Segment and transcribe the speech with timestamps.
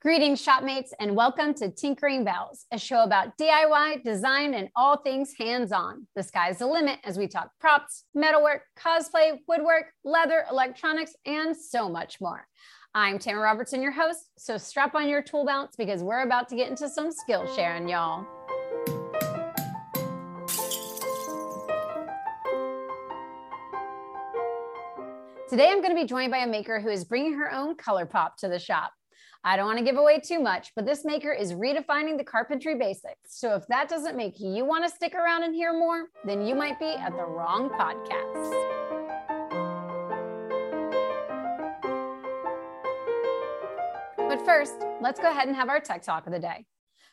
[0.00, 5.34] Greetings, shopmates, and welcome to Tinkering Bells, a show about DIY, design, and all things
[5.36, 6.06] hands on.
[6.14, 11.88] The sky's the limit as we talk props, metalwork, cosplay, woodwork, leather, electronics, and so
[11.88, 12.46] much more.
[12.94, 16.54] I'm Tamara Robertson, your host, so strap on your tool belts because we're about to
[16.54, 18.24] get into some skill sharing, y'all.
[25.48, 28.06] Today, I'm going to be joined by a maker who is bringing her own color
[28.06, 28.92] pop to the shop.
[29.44, 32.74] I don't want to give away too much, but this maker is redefining the carpentry
[32.74, 33.38] basics.
[33.38, 36.54] So if that doesn't make you want to stick around and hear more, then you
[36.56, 38.78] might be at the wrong podcast.
[44.16, 46.66] But first, let's go ahead and have our tech talk of the day.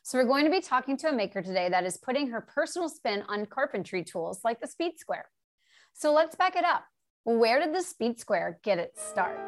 [0.03, 2.89] So, we're going to be talking to a maker today that is putting her personal
[2.89, 5.29] spin on carpentry tools like the Speed Square.
[5.93, 6.83] So, let's back it up.
[7.23, 9.39] Where did the Speed Square get its start?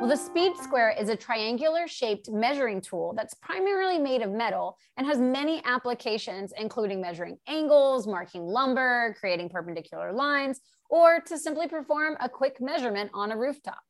[0.00, 4.78] Well, the Speed Square is a triangular shaped measuring tool that's primarily made of metal
[4.96, 11.68] and has many applications, including measuring angles, marking lumber, creating perpendicular lines, or to simply
[11.68, 13.82] perform a quick measurement on a rooftop.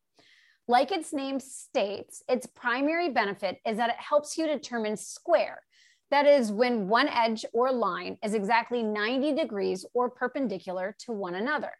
[0.66, 5.62] Like its name states, its primary benefit is that it helps you determine square.
[6.10, 11.36] That is, when one edge or line is exactly 90 degrees or perpendicular to one
[11.36, 11.70] another.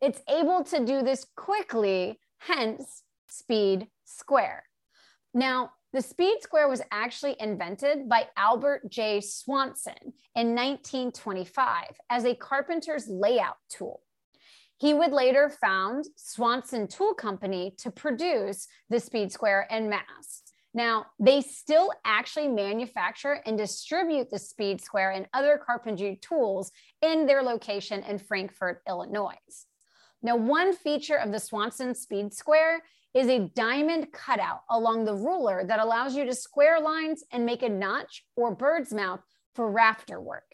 [0.00, 3.02] It's able to do this quickly, hence,
[3.32, 4.64] speed square.
[5.34, 9.20] Now, the speed square was actually invented by Albert J.
[9.20, 14.02] Swanson in 1925 as a carpenter's layout tool.
[14.78, 20.42] He would later found Swanson Tool Company to produce the speed square in mass.
[20.74, 27.26] Now, they still actually manufacture and distribute the speed square and other carpentry tools in
[27.26, 29.36] their location in Frankfort, Illinois.
[30.22, 32.82] Now, one feature of the Swanson Speed Square
[33.14, 37.62] is a diamond cutout along the ruler that allows you to square lines and make
[37.62, 39.20] a notch or bird's mouth
[39.54, 40.44] for rafter work.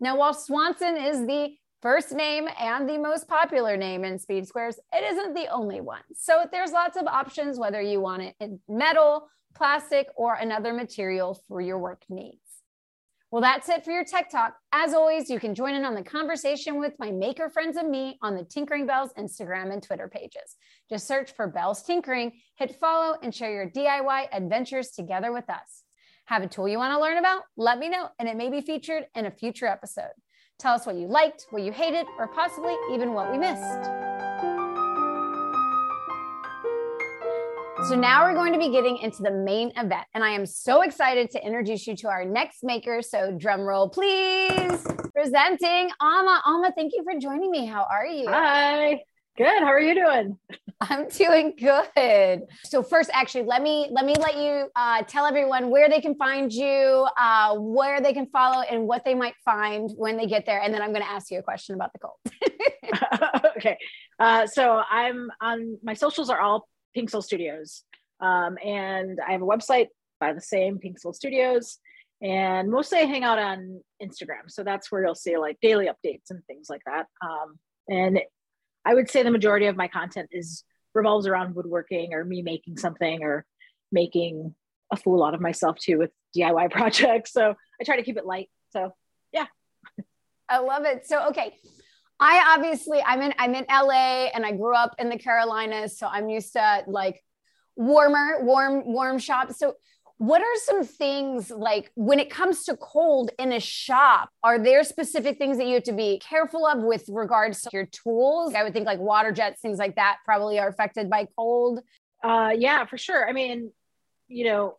[0.00, 4.78] Now, while Swanson is the first name and the most popular name in speed squares,
[4.92, 6.02] it isn't the only one.
[6.14, 11.40] So there's lots of options, whether you want it in metal, plastic, or another material
[11.46, 12.47] for your work needs.
[13.30, 14.54] Well, that's it for your tech talk.
[14.72, 18.18] As always, you can join in on the conversation with my maker friends and me
[18.22, 20.56] on the Tinkering Bells Instagram and Twitter pages.
[20.88, 25.82] Just search for Bells Tinkering, hit follow, and share your DIY adventures together with us.
[26.24, 27.42] Have a tool you want to learn about?
[27.58, 30.12] Let me know, and it may be featured in a future episode.
[30.58, 34.27] Tell us what you liked, what you hated, or possibly even what we missed.
[37.86, 40.82] So now we're going to be getting into the main event, and I am so
[40.82, 43.00] excited to introduce you to our next maker.
[43.02, 44.84] So drum roll, please.
[45.14, 46.42] Presenting Alma.
[46.44, 47.66] Alma, thank you for joining me.
[47.66, 48.28] How are you?
[48.28, 49.00] Hi.
[49.36, 49.62] Good.
[49.62, 50.36] How are you doing?
[50.80, 52.42] I'm doing good.
[52.64, 56.16] So first, actually, let me let me let you uh, tell everyone where they can
[56.16, 60.46] find you, uh, where they can follow, and what they might find when they get
[60.46, 60.60] there.
[60.60, 62.18] And then I'm going to ask you a question about the cult.
[63.56, 63.78] okay.
[64.18, 66.66] Uh, so I'm on my socials are all
[66.98, 67.84] Pink Soul Studios.
[68.20, 69.86] Um, and I have a website
[70.18, 71.78] by the same Pink Soul Studios.
[72.20, 74.48] And mostly I hang out on Instagram.
[74.48, 77.06] So that's where you'll see like daily updates and things like that.
[77.22, 78.20] Um, and
[78.84, 82.78] I would say the majority of my content is revolves around woodworking or me making
[82.78, 83.46] something or
[83.92, 84.56] making
[84.92, 87.32] a fool out of myself too with DIY projects.
[87.32, 88.50] So I try to keep it light.
[88.70, 88.92] So
[89.32, 89.46] yeah.
[90.48, 91.06] I love it.
[91.06, 91.54] So okay.
[92.20, 96.06] I obviously I'm in I'm in LA and I grew up in the Carolinas, so
[96.06, 97.22] I'm used to like
[97.76, 99.58] warmer, warm, warm shops.
[99.58, 99.74] So
[100.18, 104.30] what are some things like when it comes to cold in a shop?
[104.42, 107.86] Are there specific things that you have to be careful of with regards to your
[107.86, 108.52] tools?
[108.54, 111.80] I would think like water jets, things like that probably are affected by cold.
[112.22, 113.28] Uh, yeah, for sure.
[113.28, 113.70] I mean,
[114.26, 114.76] you know,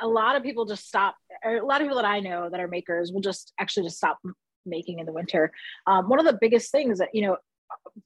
[0.00, 1.16] a lot of people just stop.
[1.44, 4.20] a lot of people that I know that are makers will just actually just stop
[4.66, 5.52] making in the winter.
[5.86, 7.36] Um, one of the biggest things that, you know,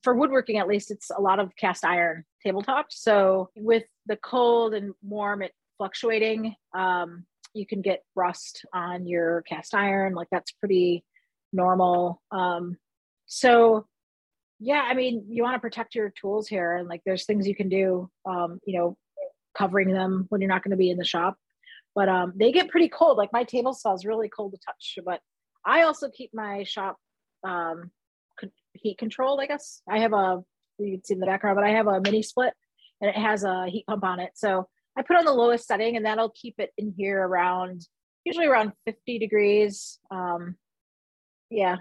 [0.02, 2.90] for woodworking at least, it's a lot of cast iron tabletops.
[2.90, 7.24] So with the cold and warm, it fluctuating, um,
[7.54, 10.14] you can get rust on your cast iron.
[10.14, 11.04] Like that's pretty
[11.52, 12.22] normal.
[12.30, 12.78] Um,
[13.26, 13.86] so
[14.58, 17.54] yeah, I mean, you want to protect your tools here, and like there's things you
[17.54, 18.08] can do.
[18.24, 18.96] Um, you know,
[19.56, 21.36] covering them when you're not going to be in the shop.
[21.94, 23.18] But um, they get pretty cold.
[23.18, 25.20] Like my table saw is really cold to touch, but
[25.64, 26.96] I also keep my shop
[27.44, 27.90] um,
[28.74, 29.82] heat controlled, I guess.
[29.88, 30.42] I have a,
[30.78, 32.54] you can see in the background, but I have a mini split
[33.00, 34.30] and it has a heat pump on it.
[34.34, 37.86] So I put on the lowest setting and that'll keep it in here around,
[38.24, 39.98] usually around 50 degrees.
[40.10, 40.56] Um,
[41.50, 41.76] yeah,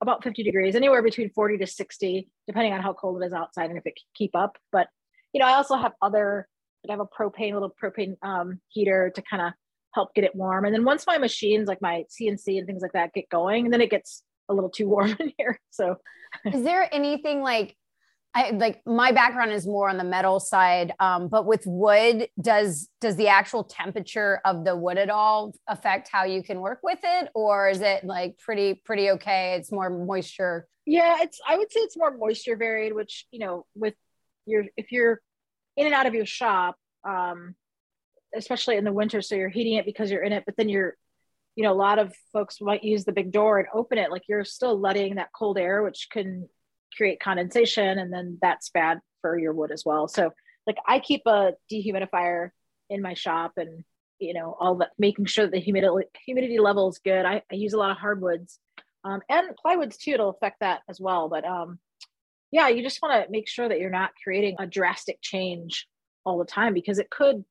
[0.00, 3.70] about 50 degrees, anywhere between 40 to 60, depending on how cold it is outside
[3.70, 4.56] and if it can keep up.
[4.72, 4.88] But
[5.32, 6.48] you know, I also have other,
[6.88, 9.52] I have a propane, little propane um, heater to kind of
[9.96, 10.66] help get it warm.
[10.66, 13.72] And then once my machines, like my CNC and things like that, get going, and
[13.72, 15.58] then it gets a little too warm in here.
[15.70, 15.96] So,
[16.52, 17.74] is there anything like
[18.34, 22.90] I like my background is more on the metal side, um, but with wood, does
[23.00, 26.98] does the actual temperature of the wood at all affect how you can work with
[27.02, 29.54] it, or is it like pretty pretty okay?
[29.54, 30.68] It's more moisture.
[30.84, 33.94] Yeah, it's I would say it's more moisture varied, which you know with
[34.44, 35.22] your if you're
[35.78, 36.76] in and out of your shop,
[37.08, 37.54] um,
[38.36, 40.96] especially in the winter, so you're heating it because you're in it, but then you're
[41.56, 44.22] you know a lot of folks might use the big door and open it like
[44.28, 46.46] you're still letting that cold air which can
[46.96, 50.06] create condensation and then that's bad for your wood as well.
[50.06, 50.32] So
[50.66, 52.50] like i keep a dehumidifier
[52.90, 53.84] in my shop and
[54.18, 57.24] you know all that making sure that the humidity humidity level is good.
[57.24, 58.58] I, I use a lot of hardwoods
[59.04, 61.78] um, and plywoods too it'll affect that as well but um,
[62.50, 65.86] yeah you just want to make sure that you're not creating a drastic change
[66.24, 67.44] all the time because it could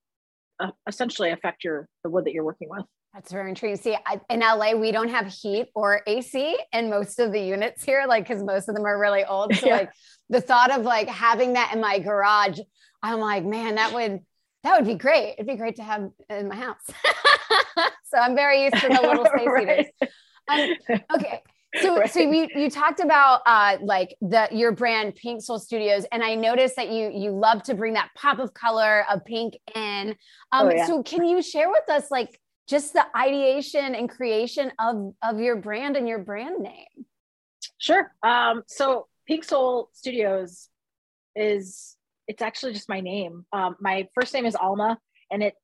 [0.60, 2.86] uh, essentially affect your the wood that you're working with
[3.16, 3.78] that's very intriguing.
[3.78, 7.81] See, I, in LA, we don't have heat or AC in most of the units
[7.81, 9.56] here, like because most of them are really old.
[9.56, 9.78] So, yeah.
[9.78, 9.92] like
[10.30, 12.60] the thought of like having that in my garage,
[13.02, 14.19] I'm like, man, that would
[14.63, 15.36] that would be great.
[15.36, 16.81] It'd be great to have in my house.
[18.04, 19.68] so I'm very used to the little space right.
[19.68, 20.12] heaters.
[20.50, 21.42] Um, okay.
[21.81, 22.10] So, right.
[22.10, 26.36] so you, you talked about uh, like the your brand Pink Soul Studios, and I
[26.36, 30.16] noticed that you you love to bring that pop of color of pink in.
[30.54, 30.86] Um, oh, yeah.
[30.88, 35.56] So, can you share with us like just the ideation and creation of of your
[35.56, 37.06] brand and your brand name
[37.77, 40.69] sure um so pink soul studios
[41.36, 44.98] is it's actually just my name um my first name is alma
[45.31, 45.56] and it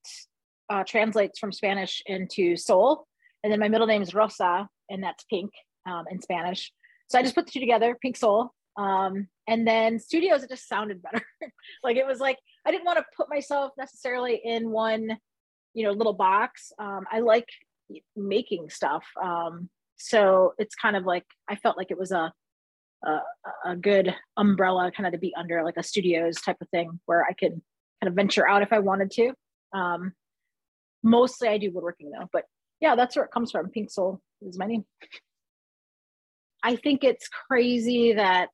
[0.69, 3.05] uh, translates from spanish into soul
[3.43, 5.51] and then my middle name is rosa and that's pink
[5.85, 6.71] um, in spanish.
[7.09, 10.67] So i just put the two together pink soul um, and then studios it just
[10.67, 11.23] sounded better.
[11.83, 15.17] Like it was like i didn't want to put myself necessarily in one
[15.73, 16.71] you know little box.
[16.79, 17.47] Um, i like
[18.15, 22.31] making stuff um, so it's kind of like i felt like it was a,
[23.05, 23.19] a,
[23.65, 27.23] a good umbrella kind of to be under like a studios type of thing where
[27.23, 27.61] i could
[28.01, 29.33] kind of venture out if i wanted to.
[29.73, 30.13] Um,
[31.03, 32.45] mostly i do woodworking though but
[32.79, 33.69] yeah that's where it comes from.
[33.69, 34.85] Pink soul is my name
[36.63, 38.49] i think it's crazy that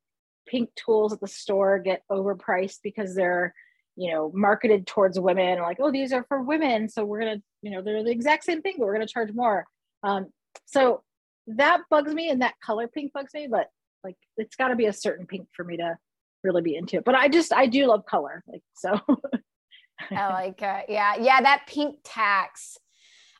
[0.47, 3.53] pink tools at the store get overpriced because they're
[3.97, 7.71] you know marketed towards women like oh these are for women so we're gonna you
[7.71, 9.65] know they're the exact same thing but we're gonna charge more.
[10.03, 10.27] Um,
[10.65, 11.03] so
[11.47, 13.67] that bugs me and that color pink bugs me but
[14.03, 15.97] like it's got to be a certain pink for me to
[16.43, 17.05] really be into it.
[17.05, 18.99] But i just i do love color like so.
[20.11, 20.85] I like it.
[20.89, 22.77] Yeah yeah that pink tax.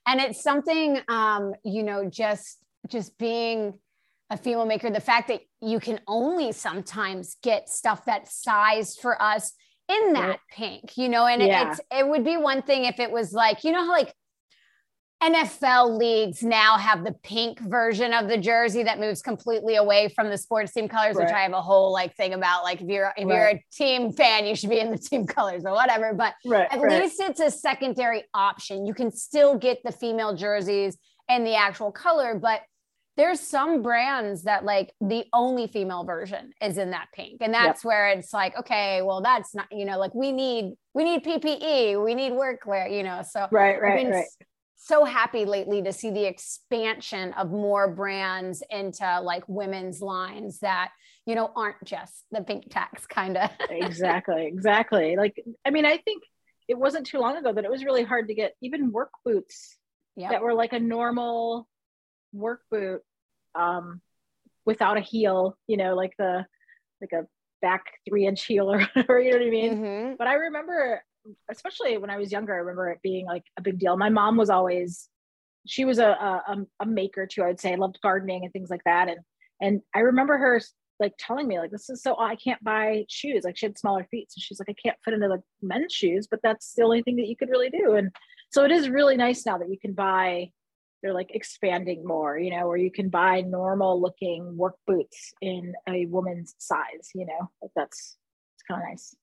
[0.07, 2.57] And it's something um you know just
[2.89, 3.77] just being
[4.29, 9.21] a female maker the fact that you can only sometimes get stuff that's sized for
[9.21, 9.53] us
[9.89, 11.71] in that pink, you know, and yeah.
[11.71, 14.13] it's it would be one thing if it was like, you know how like
[15.23, 20.29] NFL leagues now have the pink version of the jersey that moves completely away from
[20.29, 21.25] the sports team colors, right.
[21.25, 22.63] which I have a whole like thing about.
[22.63, 23.35] Like if you're if right.
[23.35, 26.13] you're a team fan, you should be in the team colors or whatever.
[26.13, 26.67] But right.
[26.71, 28.85] at least it's a secondary option.
[28.85, 30.97] You can still get the female jerseys
[31.29, 32.61] and the actual color, but
[33.17, 37.83] there's some brands that like the only female version is in that pink and that's
[37.83, 37.85] yep.
[37.85, 42.03] where it's like okay well that's not you know like we need we need ppe
[42.03, 44.25] we need workwear you know so right right right
[44.77, 50.91] so happy lately to see the expansion of more brands into like women's lines that
[51.25, 55.97] you know aren't just the pink tax kind of exactly exactly like i mean i
[55.97, 56.23] think
[56.67, 59.77] it wasn't too long ago that it was really hard to get even work boots
[60.15, 60.31] yep.
[60.31, 61.67] that were like a normal
[62.33, 63.01] work boot
[63.57, 64.01] um,
[64.65, 66.45] without a heel, you know, like the
[67.01, 67.25] like a
[67.61, 69.77] back three inch heel or whatever, you know what I mean?
[69.77, 70.13] Mm-hmm.
[70.17, 71.01] But I remember,
[71.49, 73.97] especially when I was younger, I remember it being like a big deal.
[73.97, 75.09] My mom was always,
[75.65, 78.83] she was a, a, a maker too, I would say, loved gardening and things like
[78.85, 79.09] that.
[79.09, 79.19] And,
[79.61, 80.61] and I remember her
[80.99, 83.43] like telling me like, this is so, I can't buy shoes.
[83.43, 84.31] Like she had smaller feet.
[84.31, 87.17] So she's like, I can't fit into the men's shoes, but that's the only thing
[87.17, 87.95] that you could really do.
[87.95, 88.11] And
[88.49, 90.51] so it is really nice now that you can buy
[91.01, 95.73] they're like expanding more, you know, where you can buy normal looking work boots in
[95.87, 98.17] a woman's size, you know, like that's
[98.55, 99.15] it's kind of nice.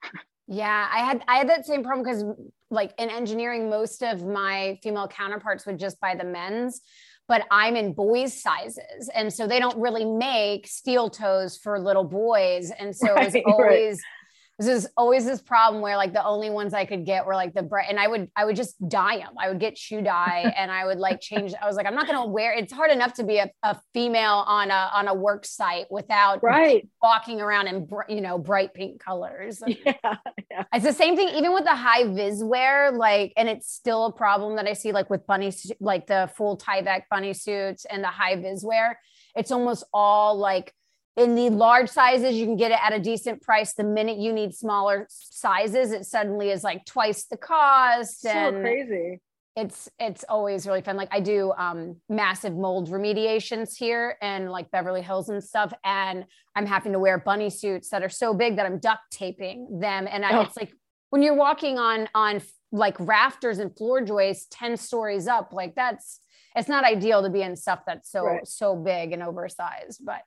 [0.46, 2.24] Yeah, I had I had that same problem because
[2.70, 6.82] like in engineering, most of my female counterparts would just buy the men's,
[7.28, 12.04] but I'm in boys sizes, and so they don't really make steel toes for little
[12.04, 13.94] boys, and so right, it was always.
[13.94, 14.13] Right
[14.58, 17.62] there's always this problem where like the only ones I could get were like the
[17.62, 19.34] bright, and I would I would just dye them.
[19.38, 21.52] I would get shoe dye, and I would like change.
[21.60, 22.52] I was like, I'm not gonna wear.
[22.52, 26.42] It's hard enough to be a, a female on a on a work site without
[26.42, 29.62] right walking around in you know bright pink colors.
[29.84, 30.16] Yeah,
[30.50, 30.64] yeah.
[30.72, 34.12] It's the same thing even with the high vis wear, like, and it's still a
[34.12, 38.08] problem that I see like with bunny like the full Tyvek bunny suits and the
[38.08, 38.98] high vis wear.
[39.34, 40.72] It's almost all like
[41.16, 44.32] in the large sizes you can get it at a decent price the minute you
[44.32, 49.20] need smaller sizes it suddenly is like twice the cost so and crazy
[49.56, 54.68] it's it's always really fun like i do um massive mold remediations here and like
[54.72, 56.24] beverly hills and stuff and
[56.56, 60.08] i'm having to wear bunny suits that are so big that i'm duct taping them
[60.10, 60.40] and I, Oh.
[60.40, 60.72] it's like
[61.10, 62.42] when you're walking on on
[62.72, 66.18] like rafters and floor joists 10 stories up like that's
[66.56, 68.46] it's not ideal to be in stuff that's so Right.
[68.48, 70.22] so big and oversized but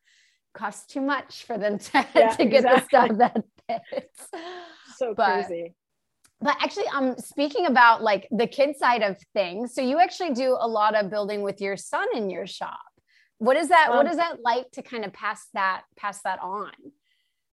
[0.57, 4.19] costs too much for them to, Yeah, to get the stuff that fits
[4.97, 5.73] so But- crazy
[6.39, 10.55] but actually um speaking about like the kid side of things so you actually do
[10.59, 12.79] a lot of building with your son in your shop
[13.39, 16.39] what is that what Um, is that like to kind of pass that pass that
[16.41, 16.71] on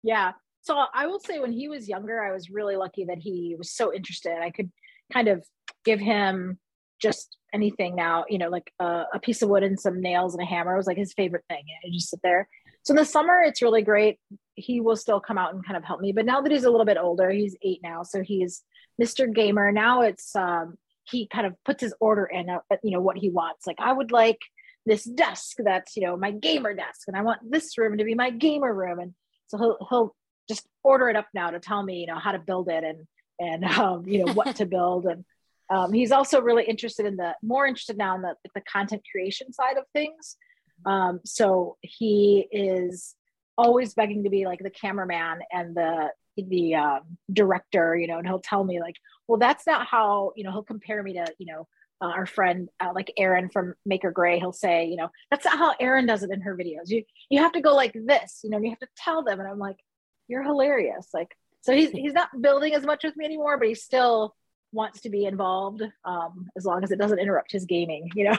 [0.04, 0.34] Yeah.
[0.62, 3.70] So I will say when he was younger, I was really lucky that he was
[3.80, 4.36] so interested.
[4.42, 4.72] I could
[5.12, 5.44] kind of
[5.84, 6.58] give him
[7.02, 10.42] just anything now, you know, like a, a piece of wood and some nails and
[10.42, 11.66] a hammer was like his favorite thing.
[11.68, 12.48] And I just sit there.
[12.84, 14.20] So in the summer, it's really great.
[14.56, 16.12] He will still come out and kind of help me.
[16.12, 18.04] But now that he's a little bit older, he's eight now.
[18.04, 18.62] So he's
[19.02, 19.34] Mr.
[19.34, 19.72] Gamer.
[19.72, 23.30] Now it's, um, he kind of puts his order in, uh, you know, what he
[23.30, 23.66] wants.
[23.66, 24.40] Like, I would like
[24.86, 27.08] this desk that's, you know, my gamer desk.
[27.08, 29.00] And I want this room to be my gamer room.
[29.00, 29.14] And
[29.48, 30.16] so he'll, he'll
[30.50, 33.08] just order it up now to tell me, you know, how to build it and,
[33.40, 35.06] and, um, you know, what to build.
[35.06, 35.24] And,
[35.70, 39.54] um, he's also really interested in the more interested now in the, the content creation
[39.54, 40.36] side of things.
[40.86, 43.16] Um, so he is
[43.58, 47.02] always begging to be like the cameraman and the, the um,
[47.32, 48.96] director, you know, and he'll tell me like,
[49.28, 51.68] well, that's not how, you know, he'll compare me to, you know,
[52.02, 55.58] uh, our friend uh, like Erin from Maker Gray, he'll say, you know, that's not
[55.58, 56.90] how Erin does it in her videos.
[56.90, 59.40] You you have to go like this, you know, and you have to tell them.
[59.40, 59.78] And I'm like,
[60.28, 61.08] you're hilarious.
[61.14, 64.36] Like, so he's he's not building as much with me anymore, but he still
[64.74, 68.38] wants to be involved um, as long as it doesn't interrupt his gaming, you know.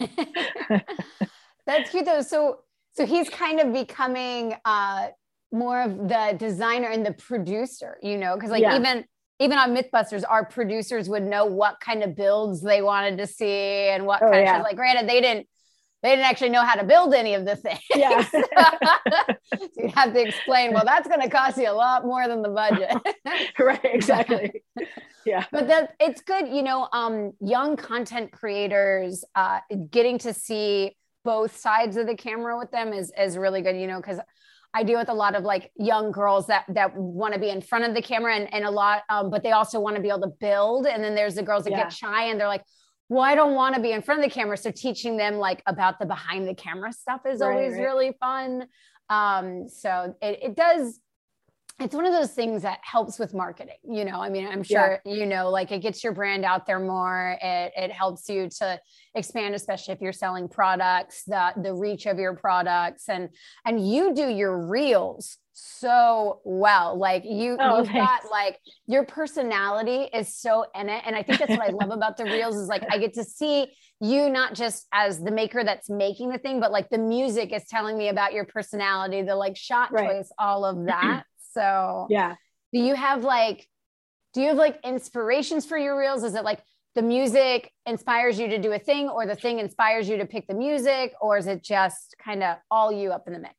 [1.66, 2.58] that's cute though so
[2.92, 5.08] so he's kind of becoming uh
[5.52, 8.76] more of the designer and the producer you know because like Yeah.
[8.76, 9.04] even
[9.38, 13.88] even on mythbusters our producers would know what kind of builds they wanted to see
[13.90, 14.58] and what Oh, kind yeah.
[14.58, 15.46] of like granted they didn't
[16.02, 18.22] they didn't actually know how to build any of the things Yeah.
[18.30, 18.42] so
[19.76, 22.48] you have to explain well that's going to cost you a lot more than the
[22.48, 22.94] budget
[23.58, 24.62] right, exactly.
[25.24, 25.44] Yeah.
[25.52, 30.96] but that it's good you know um young content creators uh getting to see
[31.26, 34.20] both sides of the camera with them is is really good you know because
[34.74, 37.62] I deal with a lot of like young girls that that want to be in
[37.62, 40.08] front of the camera and, and a lot, um, but they also want to be
[40.08, 40.86] able to build.
[40.86, 41.84] And then there's the girls that Yeah.
[41.84, 42.64] get shy and they're like,
[43.08, 44.56] well, I don't want to be in front of the camera.
[44.58, 47.84] So teaching them like about the behind the camera stuff is Right, always right.
[47.84, 48.66] really fun.
[49.08, 51.00] Um, so it, it does,
[51.78, 53.76] it's one of those things that helps with marketing.
[53.84, 56.80] You know, I mean, I'm sure, you know, like it gets your brand out there
[56.80, 57.36] more.
[57.42, 58.80] It, it helps you to
[59.14, 63.28] expand, especially if you're selling products, the, the reach of your products and,
[63.66, 66.98] and you do your reels so well.
[66.98, 71.02] Like you, Oh, you've got like your personality is so in it.
[71.06, 73.24] And I think that's what I love about the reels is like, I get to
[73.24, 73.66] see
[74.00, 77.66] you not just as the maker that's making the thing, but like the music is
[77.68, 80.06] telling me about your personality, the like shot Right.
[80.06, 81.24] choice, all of that.
[81.56, 82.36] So Yeah.
[82.72, 83.66] do you have like
[84.34, 86.60] do you have like inspirations for your reels is it like
[86.94, 90.46] the music inspires you to do a thing or the thing inspires you to pick
[90.46, 93.56] the music or is it just kind of all you up in the mix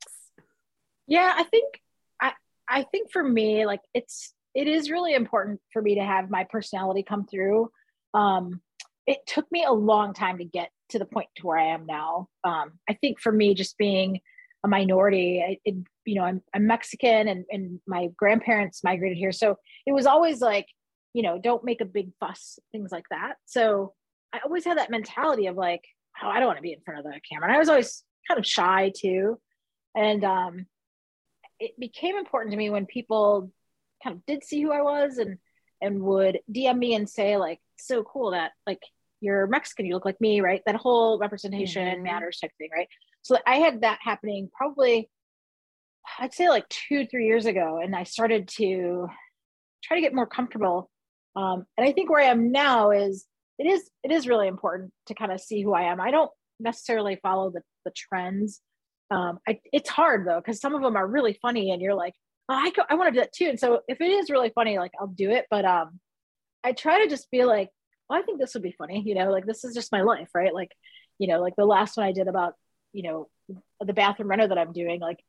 [1.08, 1.82] Yeah, I think
[2.22, 2.34] I
[2.68, 6.44] I think for me, like it's it is really important for me to have my
[6.44, 7.70] personality come through.
[8.14, 8.62] Um,
[9.06, 11.86] it took me a long time to get to the point to where I am
[11.86, 12.28] now.
[12.44, 14.20] Um, I think for me, just being
[14.64, 19.32] a minority, I, it, you know, I'm, I'm Mexican and, and my grandparents migrated here.
[19.32, 20.68] So it was always like,
[21.14, 23.36] you know, don't make a big fuss, things like that.
[23.46, 23.94] So
[24.34, 25.82] I always had that mentality of like,
[26.22, 27.48] oh, I don't want to be in front of the camera.
[27.48, 29.40] And I was always kind of shy too.
[29.96, 30.66] And um,
[31.60, 33.52] it became important to me when people
[34.04, 35.38] kind of did see who I was and
[35.82, 38.82] and would DM me and say like, so cool that like
[39.22, 40.62] you're Mexican, you look like me, right?
[40.66, 42.04] That whole representation Mhm.
[42.04, 42.88] matters type thing, right?
[43.22, 45.10] So I had that happening probably,
[46.20, 49.08] I'd say like two, three years ago, and I started to
[49.84, 50.90] try to get more comfortable.
[51.36, 53.28] Um, and I think where I am now is
[53.60, 56.00] it is it is really important to kind of see who I am.
[56.00, 58.62] I don't necessarily follow the the trends.
[59.10, 62.14] Um, I, it's hard though because some of them are really funny, and you're like,
[62.50, 63.48] oh, I go, I want to do that too.
[63.50, 65.46] And so if it is really funny, like I'll do it.
[65.50, 66.00] But um,
[66.64, 67.70] I try to just be like,
[68.10, 70.30] well, I think this would be funny, you know, like this is just my life,
[70.34, 70.54] right?
[70.54, 70.72] Like,
[71.20, 72.54] you know, like the last one I did about,
[72.94, 73.28] you know,
[73.80, 75.20] the bathroom reno that I'm doing, like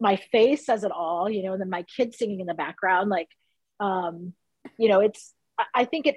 [0.00, 3.10] my face says it all, you know, and then my kids singing in the background,
[3.10, 3.28] like,
[3.80, 4.34] um,
[4.78, 5.32] you know, it's,
[5.74, 6.16] I think it,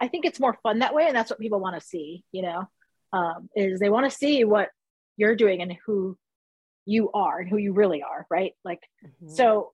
[0.00, 1.06] I think it's more fun that way.
[1.06, 2.64] And that's what people want to see, you know,
[3.12, 4.68] um, is they want to see what
[5.16, 6.16] you're doing and who
[6.86, 8.26] you are and who you really are.
[8.30, 8.52] Right.
[8.64, 9.34] Like, mm-hmm.
[9.34, 9.72] so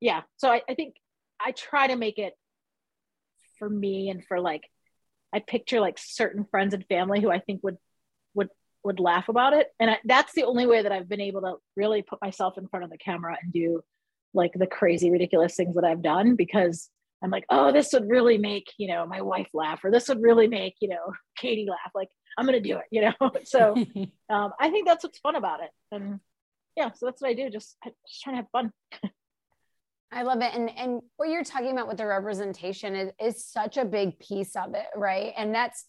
[0.00, 0.22] yeah.
[0.36, 0.96] So I, I think
[1.40, 2.34] I try to make it
[3.62, 4.68] for me and for like,
[5.32, 7.76] I picture like certain friends and family who I think would,
[8.34, 8.48] would,
[8.82, 9.68] would laugh about it.
[9.78, 12.66] And I, that's the only way that I've been able to really put myself in
[12.66, 13.82] front of the camera and do
[14.34, 16.90] like the crazy, ridiculous things that I've done because
[17.22, 20.20] I'm like, oh, this would really make, you know, my wife laugh, or this would
[20.20, 21.92] really make, you know, Katie laugh.
[21.94, 23.30] Like, I'm going to do it, you know?
[23.44, 23.76] so
[24.28, 25.70] um, I think that's what's fun about it.
[25.92, 26.18] And
[26.76, 27.48] yeah, so that's what I do.
[27.48, 28.72] Just, just trying to have fun.
[30.12, 30.54] I love it.
[30.54, 34.54] And and what you're talking about with the representation is, is such a big piece
[34.56, 35.32] of it, right?
[35.36, 35.84] And that's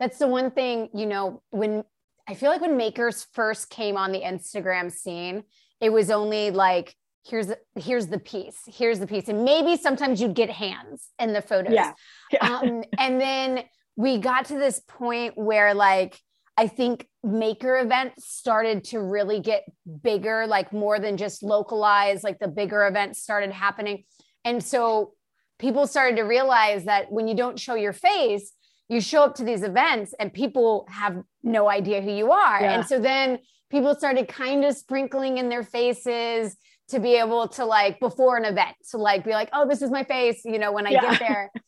[0.00, 1.84] that's the one thing, you know, when
[2.28, 5.44] I feel like when makers first came on the Instagram scene,
[5.80, 6.94] it was only like
[7.26, 11.42] here's here's the piece here's the piece and maybe sometimes you'd get hands in the
[11.42, 11.92] photos yeah,
[12.32, 12.58] yeah.
[12.58, 13.64] Um, and then
[13.96, 16.18] we got to this point where like
[16.58, 19.64] i think maker events started to really get
[20.02, 24.04] bigger like more than just localized like the bigger events started happening
[24.44, 25.12] and so
[25.58, 28.52] people started to realize that when you don't show your face
[28.90, 32.74] you show up to these events and people have no idea who you are yeah.
[32.74, 33.38] and so then
[33.70, 36.56] people started kind of sprinkling in their faces
[36.88, 39.90] to be able to like before an event to like be like, oh, this is
[39.90, 41.00] my face, you know, when I yeah.
[41.02, 41.52] get there.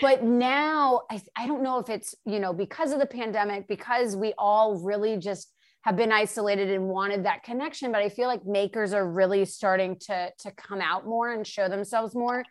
[0.00, 4.16] but now I, I don't know if it's, you know, because of the pandemic, because
[4.16, 7.92] we all really just have been isolated and wanted that connection.
[7.92, 11.68] But I feel like makers are really starting to, to come out more and show
[11.68, 12.44] themselves more.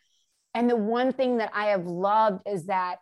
[0.53, 2.97] And the one thing that I have loved is that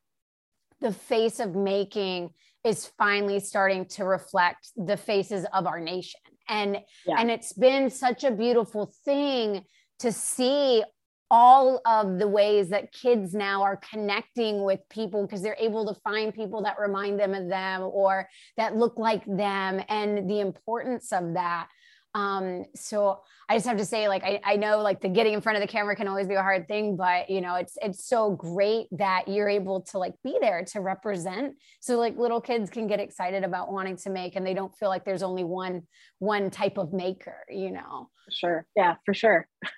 [0.81, 2.29] the face of making
[2.63, 6.19] is finally starting to reflect the faces of our nation
[6.49, 7.15] and yeah.
[7.17, 9.63] and it's been such a beautiful thing
[9.99, 10.83] to see
[11.31, 15.99] all of the ways that kids now are connecting with people because they're able to
[16.01, 18.27] find people that remind them of them or
[18.57, 21.67] that look like them and the importance of that.
[22.15, 25.41] Um so i just have to say like I, I know like the getting in
[25.41, 28.05] front of the camera can always be a hard thing but you know it's it's
[28.05, 32.69] so great that you're able to like be there to represent so like little kids
[32.69, 35.81] can get excited about wanting to make and they don't feel like there's only one
[36.19, 38.09] one type of maker you know?
[38.29, 38.65] Sure.
[38.75, 39.47] Yeah for sure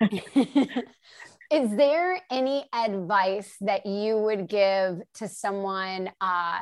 [1.52, 6.60] is there any advice that you would give to someone uh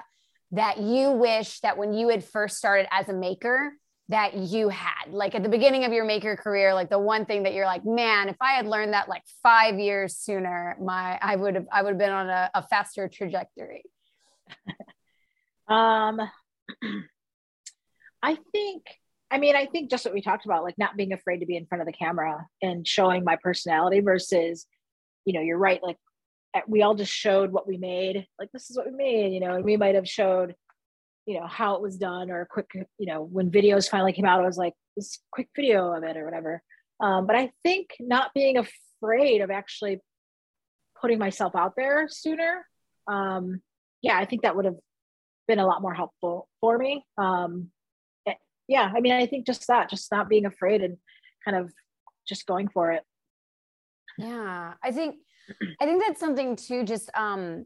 [0.50, 3.72] that you wish that when you had first started as a maker
[4.08, 5.12] that you had?
[5.12, 7.84] Like at the beginning of your maker career like the one thing that you're like
[7.84, 11.82] man if i had learned that like five years sooner my i would have i
[11.82, 13.84] would have been on a, a faster trajectory.
[15.68, 16.20] Um
[18.24, 18.82] i think
[19.30, 21.56] i mean i think just what we talked about like not being afraid to be
[21.56, 24.66] in front of the camera and showing my personality versus
[25.24, 25.96] you know you're right like
[26.66, 29.54] we all just showed what we made like this is what we made you know
[29.54, 30.54] and we might have showed
[31.26, 34.24] you know how it was done or a quick you know when videos finally came
[34.24, 36.62] out it was like this quick video of it or whatever.
[37.00, 40.00] Um, but i think not being afraid of actually
[41.00, 42.66] putting myself out there sooner
[43.06, 43.62] um,
[44.02, 44.76] yeah i think that would have
[45.48, 47.04] been a lot more helpful for me.
[47.16, 47.70] Um,
[48.26, 48.34] eh,
[48.68, 50.96] yeah i mean i think just that just not being afraid and
[51.44, 51.72] kind of
[52.28, 53.02] just going for it
[54.20, 55.16] yeah i think
[55.80, 57.64] i think that's something too just um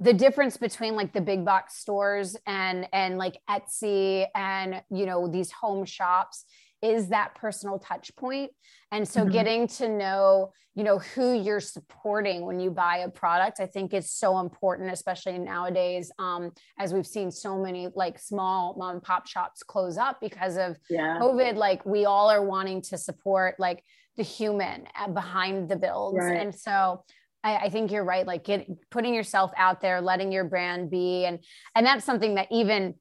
[0.00, 5.28] the difference between like the big box stores and and like Etsy and you know
[5.28, 6.44] these home shops
[6.82, 8.52] is that personal touch point
[8.92, 9.32] and so mm-hmm.
[9.32, 13.92] getting to know you know who you're supporting when you buy a product i think
[13.92, 19.02] is so important especially nowadays um, as we've seen so many like small mom and
[19.02, 21.18] pop shops close up because of yeah.
[21.20, 23.82] covid like we all are wanting to support like
[24.18, 26.36] the human uh, behind the builds right.
[26.40, 27.02] and so
[27.44, 28.26] I, I, think you're right.
[28.26, 31.38] Like get, putting yourself out there, letting your brand be, and
[31.74, 32.94] and that's something that even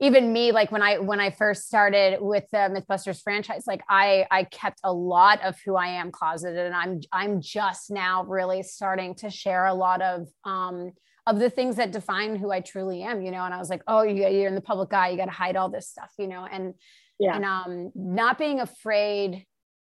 [0.00, 4.26] even me, like when I when I first started with the MythBusters franchise, like I
[4.30, 8.62] I kept a lot of who I am closeted, and I'm I'm just now really
[8.62, 10.92] starting to share a lot of um
[11.26, 13.44] of the things that define who I truly am, you know.
[13.44, 15.56] And I was like, oh, you, you're in the public eye, you got to hide
[15.56, 16.74] all this stuff, you know, and
[17.18, 19.44] yeah, and um not being afraid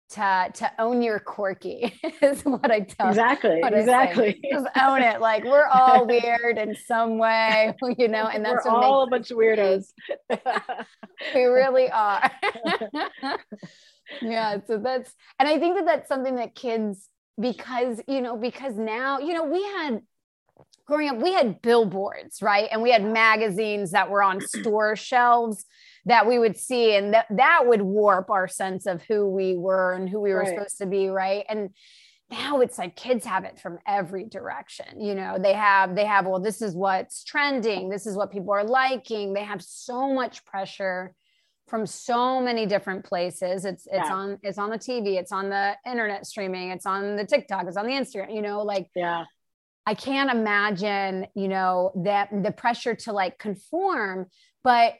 [0.09, 4.41] to to own your quirky is what I tell exactly exactly.
[4.51, 5.21] Just own it.
[5.21, 9.31] Like we're all weird in some way you know and that's we're all a bunch
[9.31, 9.85] of weirdos.
[11.35, 12.31] We really are.
[14.21, 17.07] Yeah so that's and i think that that's something that kids
[17.39, 20.01] because you know because now you know we had
[20.87, 22.67] growing up we had billboards right?
[22.71, 25.65] And we had magazines that were on store shelves
[26.05, 29.93] that we would see and that that would warp our sense of who we were
[29.93, 30.49] and who we were right.
[30.49, 31.45] supposed to be right?
[31.49, 31.69] And
[32.31, 35.37] now it's like kids have it from every direction you know?
[35.39, 39.33] They have they have well this is what's trending this is what people are liking.
[39.33, 41.13] They have so much pressure
[41.67, 43.65] from so many different places.
[43.65, 44.13] It's it's yeah.
[44.13, 47.77] on it's on the tv it's on the internet streaming it's on the tiktok it's
[47.77, 48.63] on the instagram you know?
[48.63, 49.25] Like yeah.
[49.85, 54.27] I can't imagine you know that the pressure to like conform
[54.63, 54.93] but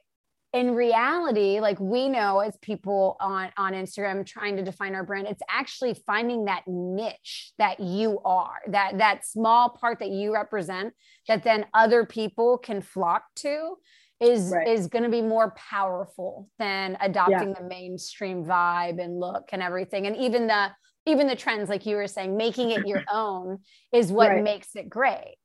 [0.54, 5.28] in reality like we know as people on on instagram trying to define our brand
[5.28, 10.94] it's actually finding that niche that you are that that small part that you represent
[11.28, 13.76] that then other people can flock to
[14.20, 14.68] is right.
[14.68, 17.56] is going to be more powerful than adopting yeah.
[17.60, 20.70] the mainstream vibe and look and everything and even the
[21.06, 23.60] even the trends like you were saying making it your own
[23.94, 24.44] is what right.
[24.44, 25.36] makes it great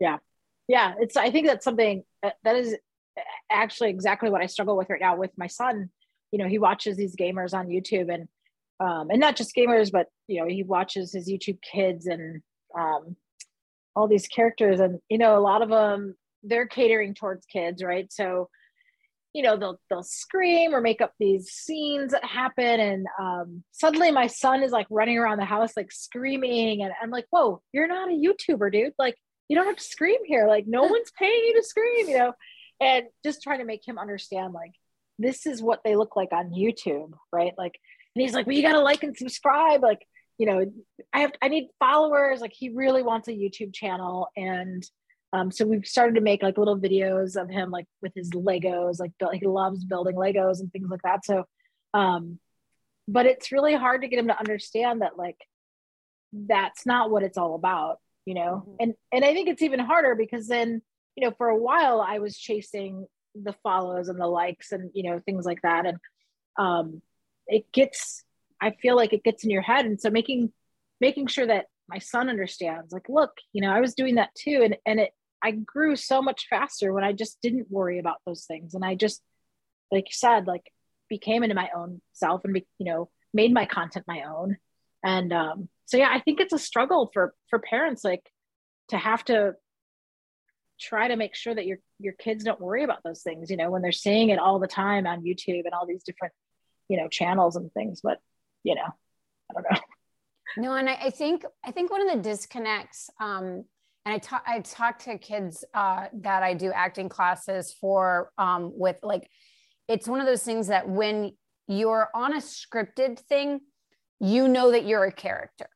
[0.00, 0.18] yeah
[0.68, 2.76] yeah it's i think that's something uh, that is
[3.50, 5.90] actually exactly what I struggle with right now with my son.
[6.32, 8.28] You know, he watches these gamers on YouTube and
[8.80, 12.42] um, and not just gamers, but you know, he watches his YouTube kids and
[12.78, 13.16] um,
[13.96, 18.12] all these characters, and you know, a lot of them they're catering towards kids, right?
[18.12, 18.48] So,
[19.32, 24.12] you know, they'll they'll scream or make up these scenes that happen, and um, suddenly
[24.12, 27.88] my son is like running around the house like screaming, and I'm like, "Whoa, you're
[27.88, 28.94] not a YouTuber, dude!
[28.98, 29.16] Like,
[29.48, 30.46] you don't have to scream here.
[30.46, 32.32] Like, no one's paying you to scream, you know."
[32.80, 34.72] And just trying to make him understand like
[35.18, 37.52] this is what they look like on YouTube, right?
[37.58, 37.78] Like,
[38.14, 39.82] and he's like, well, you got to like and subscribe.
[39.82, 40.06] Like,
[40.38, 40.72] you know,
[41.12, 42.40] I have, I need followers.
[42.40, 44.28] Like, he really wants a YouTube channel.
[44.36, 44.84] And
[45.32, 49.00] um, so we've started to make like little videos of him, like with his Legos,
[49.00, 51.24] like he loves building Legos and things like that.
[51.24, 51.44] So,
[51.94, 52.38] um,
[53.08, 55.38] but it's really hard to get him to understand that, like,
[56.32, 58.64] that's not what it's all about, you know?
[58.64, 58.74] Mm-hmm.
[58.80, 60.82] And, and I think it's even harder because then,
[61.18, 63.04] you know, for a while I was chasing
[63.34, 65.84] the follows and the likes and, you know, things like that.
[65.84, 65.98] And
[66.56, 67.02] um,
[67.48, 68.22] it gets,
[68.60, 69.84] I feel like it gets in your head.
[69.84, 70.52] And so making,
[71.00, 74.60] making sure that my son understands, like, look, you know, I was doing that too.
[74.62, 75.10] And, and it,
[75.42, 78.74] I grew so much faster when I just didn't worry about those things.
[78.74, 79.20] And I just,
[79.90, 80.70] like you said, like
[81.08, 84.56] became into my own self and, be, you know, made my content my own.
[85.02, 88.22] And um, so, yeah, I think it's a struggle for, for parents, like
[88.90, 89.54] to have to
[90.80, 93.70] try to make sure that your your kids don't worry about those things you know
[93.70, 96.32] when they're seeing it all the time on youtube and all these different
[96.88, 98.18] you know channels and things but
[98.62, 98.82] you know
[99.50, 99.80] i don't know
[100.56, 103.64] no and i, I think i think one of the disconnects um
[104.08, 108.72] and I talk I talk to kids uh, that I do acting classes for um,
[108.74, 109.28] with like
[109.86, 111.32] it's one of those things that when
[111.66, 113.60] you're on a scripted thing,
[114.18, 115.68] you know that you're a character.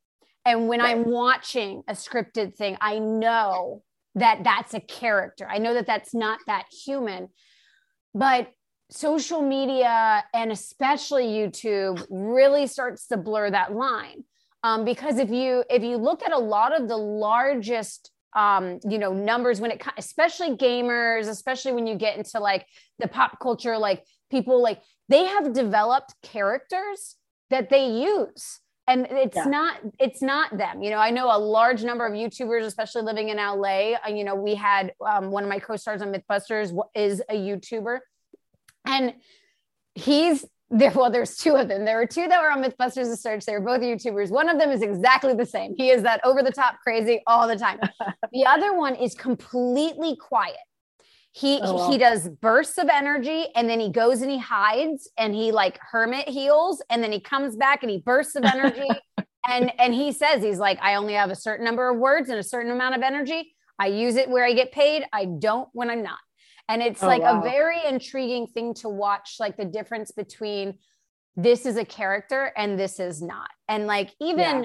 [0.46, 0.96] And when right.
[0.96, 3.82] I'm watching a scripted thing, I know
[4.14, 5.46] that that's a character.
[5.48, 7.28] I know that that's not that human,
[8.14, 8.48] but
[8.90, 14.24] social media and especially YouTube really starts to blur that line.
[14.64, 18.98] Um, because if you if you look at a lot of the largest um, you
[18.98, 22.66] know numbers when it especially gamers, especially when you get into like
[22.98, 27.16] the pop culture, like people like they have developed characters
[27.50, 29.44] that they use and it's yeah.
[29.44, 33.28] not it's not them you know i know a large number of youtubers especially living
[33.28, 37.22] in la uh, you know we had um, one of my co-stars on mythbusters is
[37.28, 37.98] a youtuber.
[38.84, 39.14] And
[39.94, 41.84] he's there well there's two of them.
[41.84, 43.44] There were two that were on mythbusters the search.
[43.44, 44.30] They were both youtubers.
[44.30, 45.74] One of them is exactly the same.
[45.76, 47.78] He is that over the top crazy all the time.
[48.32, 50.56] The other one is completely quiet
[51.32, 51.90] he oh, wow.
[51.90, 55.78] he does bursts of energy and then he goes and he hides and he like
[55.80, 58.88] hermit heals and then he comes back and he bursts of energy
[59.48, 62.38] and and he says he's like I only have a certain number of words and
[62.38, 63.54] a certain amount of energy.
[63.78, 65.04] I use it where I get paid.
[65.12, 66.18] I don't when I'm not.
[66.68, 67.40] And it's oh, like wow.
[67.40, 70.78] a very intriguing thing to watch like the difference between
[71.34, 73.48] this is a character and this is not.
[73.68, 74.64] And like even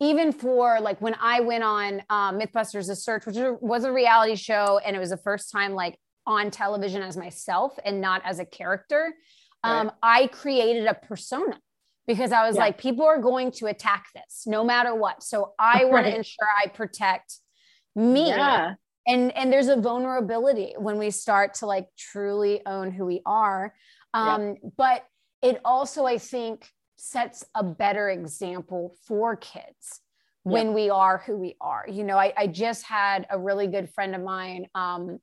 [0.00, 4.36] even for like when I went on um, Mythbusters: The Search, which was a reality
[4.36, 8.38] show, and it was the first time like on television as myself and not as
[8.38, 9.14] a character,
[9.62, 9.96] um, right.
[10.02, 11.60] I created a persona
[12.06, 12.62] because I was yeah.
[12.62, 15.22] like, people are going to attack this no matter what.
[15.22, 16.10] So I want right.
[16.10, 17.36] to ensure I protect
[17.94, 18.28] me.
[18.28, 18.74] Yeah.
[19.08, 23.72] And and there's a vulnerability when we start to like truly own who we are.
[24.12, 24.70] Um, yeah.
[24.76, 25.04] But
[25.42, 30.00] it also, I think, sets a better example for kids
[30.42, 31.84] when we are who we are.
[31.88, 35.18] You know, I, I, just had a really good friend of mine um,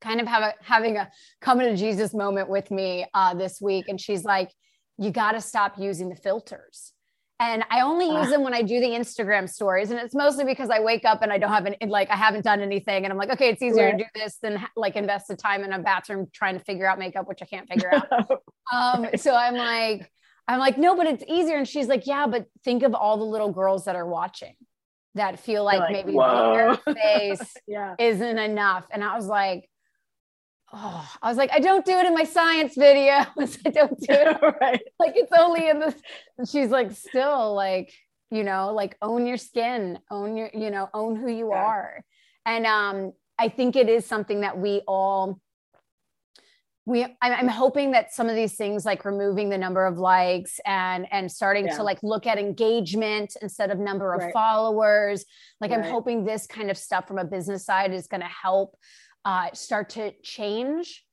[0.00, 1.08] kind of have a, having a
[1.40, 3.86] coming to Jesus moment with me uh, this week.
[3.88, 4.50] And she's like,
[4.98, 6.92] you got to stop using the filters.
[7.40, 8.30] And I only use ah.
[8.30, 9.92] them when I do the Instagram stories.
[9.92, 12.42] And it's mostly because I wake up and I don't have an, like, I haven't
[12.42, 13.04] done anything.
[13.04, 13.98] And I'm like, okay, it's easier right.
[13.98, 16.98] to do this than like invest the time in a bathroom trying to figure out
[16.98, 18.42] makeup, which I can't figure out.
[18.72, 20.10] um, so I'm like,
[20.48, 21.58] I'm like, no, but it's easier.
[21.58, 24.54] And she's like, yeah, but think of all the little girls that are watching
[25.14, 27.94] that feel like, like maybe their face yeah.
[27.98, 28.86] isn't enough.
[28.90, 29.68] And I was like,
[30.72, 33.58] oh, I was like, I don't do it in my science videos.
[33.66, 34.38] I don't do it.
[34.60, 34.82] right.
[34.98, 35.94] Like it's only in this.
[36.38, 37.92] and she's like, still like,
[38.30, 41.62] you know, like own your skin, own your, you know, own who you yeah.
[41.62, 42.04] are.
[42.46, 45.40] And um, I think it is something that we all,
[46.88, 51.06] we I'm hoping that some of these things like removing the number of likes and
[51.12, 51.76] and starting yeah.
[51.76, 54.32] to like look at engagement instead of number of right.
[54.32, 55.26] followers
[55.60, 55.80] like right.
[55.80, 58.74] i'm hoping this kind of stuff from a business side is going to help
[59.26, 61.04] uh, start to change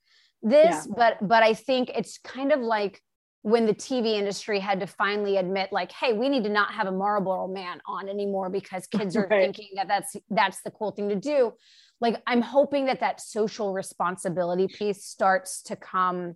[0.42, 0.94] this yeah.
[0.96, 3.02] but but i think it's kind of like
[3.42, 6.86] when the tv industry had to finally admit like hey we need to not have
[6.86, 9.42] a marlboro man on anymore because kids are right.
[9.42, 11.52] thinking that that's that's the cool thing to do
[12.00, 16.34] like i'm hoping that that social responsibility piece starts to come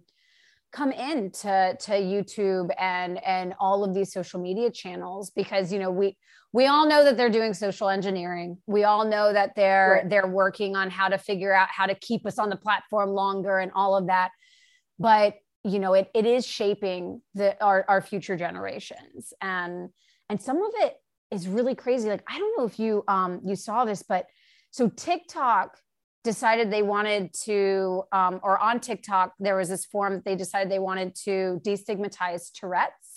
[0.73, 5.91] come into to youtube and and all of these social media channels because you know
[5.91, 6.17] we
[6.53, 8.59] we all know that they're doing social engineering.
[8.67, 10.11] We all know that they're right.
[10.11, 13.59] they're working on how to figure out how to keep us on the platform longer
[13.59, 14.31] and all of that.
[14.99, 19.33] But you know it, it is shaping the our, our future generations.
[19.41, 19.91] And
[20.29, 20.95] and some of it
[21.31, 22.09] is really crazy.
[22.09, 24.27] Like i don't know if you um you saw this but
[24.71, 25.77] so tiktok
[26.23, 30.71] decided they wanted to um, or on tiktok there was this form that they decided
[30.71, 33.11] they wanted to destigmatize tourette's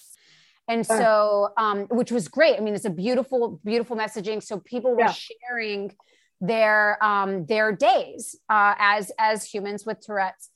[0.67, 2.55] and so, um, which was great.
[2.55, 4.41] I mean, it's a beautiful, beautiful messaging.
[4.41, 5.13] So people were yeah.
[5.13, 5.93] sharing
[6.39, 10.49] their um, their days uh, as as humans with Tourette's,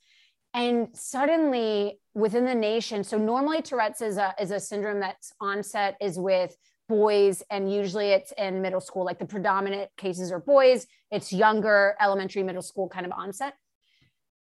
[0.54, 3.04] and suddenly within the nation.
[3.04, 6.56] So normally Tourette's is a is a syndrome that's onset is with
[6.88, 9.04] boys, and usually it's in middle school.
[9.04, 10.86] Like the predominant cases are boys.
[11.10, 13.54] It's younger, elementary, middle school kind of onset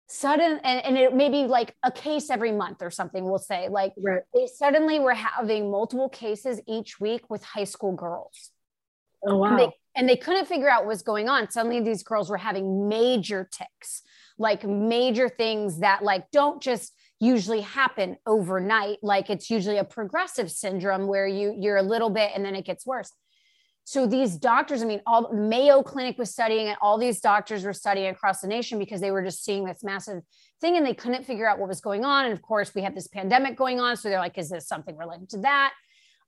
[0.07, 3.69] sudden and, and it may be like a case every month or something we'll say
[3.69, 4.21] like right.
[4.33, 8.51] they suddenly were having multiple cases each week with high school girls
[9.25, 12.29] oh wow and they, and they couldn't figure out what's going on suddenly these girls
[12.29, 14.03] were having major tics
[14.37, 18.99] like major things that like don't just usually happen overnight.
[19.01, 22.65] Like it's usually a progressive syndrome where you you're a little bit and then it
[22.65, 23.11] gets worse.
[23.85, 26.77] So these doctors i mean all mayo clinic was studying it.
[26.81, 30.23] All these doctors were studying across the nation because they were just seeing this massive
[30.61, 32.25] thing and they couldn't figure out what was going on.
[32.25, 33.97] And of course we had this pandemic going on.
[33.97, 35.73] So they're like is this something related to that?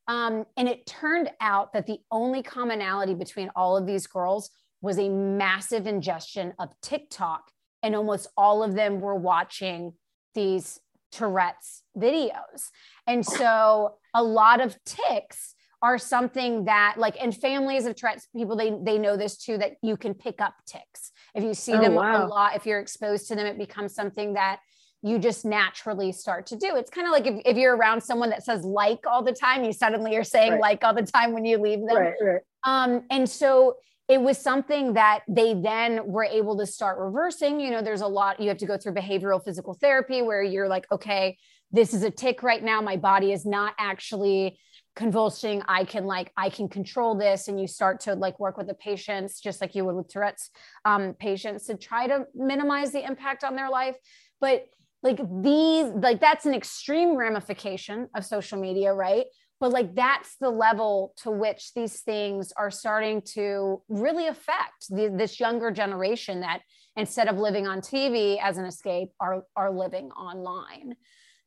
[0.07, 4.99] Um, and it turned out that the only commonality between all of these girls was
[4.99, 7.49] a massive ingestion of tiktok
[7.81, 9.93] and almost all of them were watching
[10.35, 10.79] these
[11.11, 12.69] tourette's videos
[13.07, 18.55] and so a lot of tics are something that like in families of Tourette's people
[18.55, 21.11] they they know this too that you can pick up tics.
[21.35, 22.25] if you see oh, them wow.
[22.25, 24.59] a lot if you're exposed to them it becomes something that
[25.03, 28.31] you just naturally start to do it's kind of like if, if you're around someone
[28.31, 30.61] that says like all the time you suddenly are saying right.
[30.61, 32.41] like all the time when you leave them right, right.
[32.63, 33.75] um and so
[34.07, 37.59] it was something that they then were able to start reversing.
[37.59, 40.67] You know there's a lot you have to go through behavioral physical therapy where you're
[40.67, 41.37] like okay
[41.71, 42.81] this is a tic right now.
[42.81, 44.57] My body is not actually
[44.95, 45.61] convulsing.
[45.67, 47.47] I can like i can control this.
[47.47, 50.49] And you start to like work with the patients just like you would with tourette's
[50.85, 53.95] um, patients to try to minimize the impact on their life.
[54.39, 54.67] But
[55.03, 59.25] like these like that's an extreme ramification of social media right
[59.59, 65.13] but like that's the level to which these things are starting to really affect the,
[65.15, 66.61] this younger generation that
[66.95, 70.95] instead of living on tv as an escape are are living online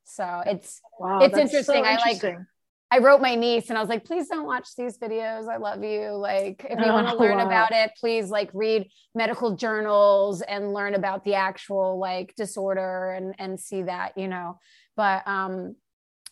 [0.08, 1.84] so it's wow, it's interesting.
[1.84, 2.30] So interesting.
[2.30, 2.46] I like
[2.90, 5.46] I wrote my niece and I was like, please don't watch these videos.
[5.46, 6.12] I love you.
[6.12, 7.44] Like, if you oh, want to learn wow.
[7.44, 13.34] about it, please like read medical journals and learn about the actual like disorder and
[13.38, 14.58] and see that, you know.
[14.96, 15.76] But um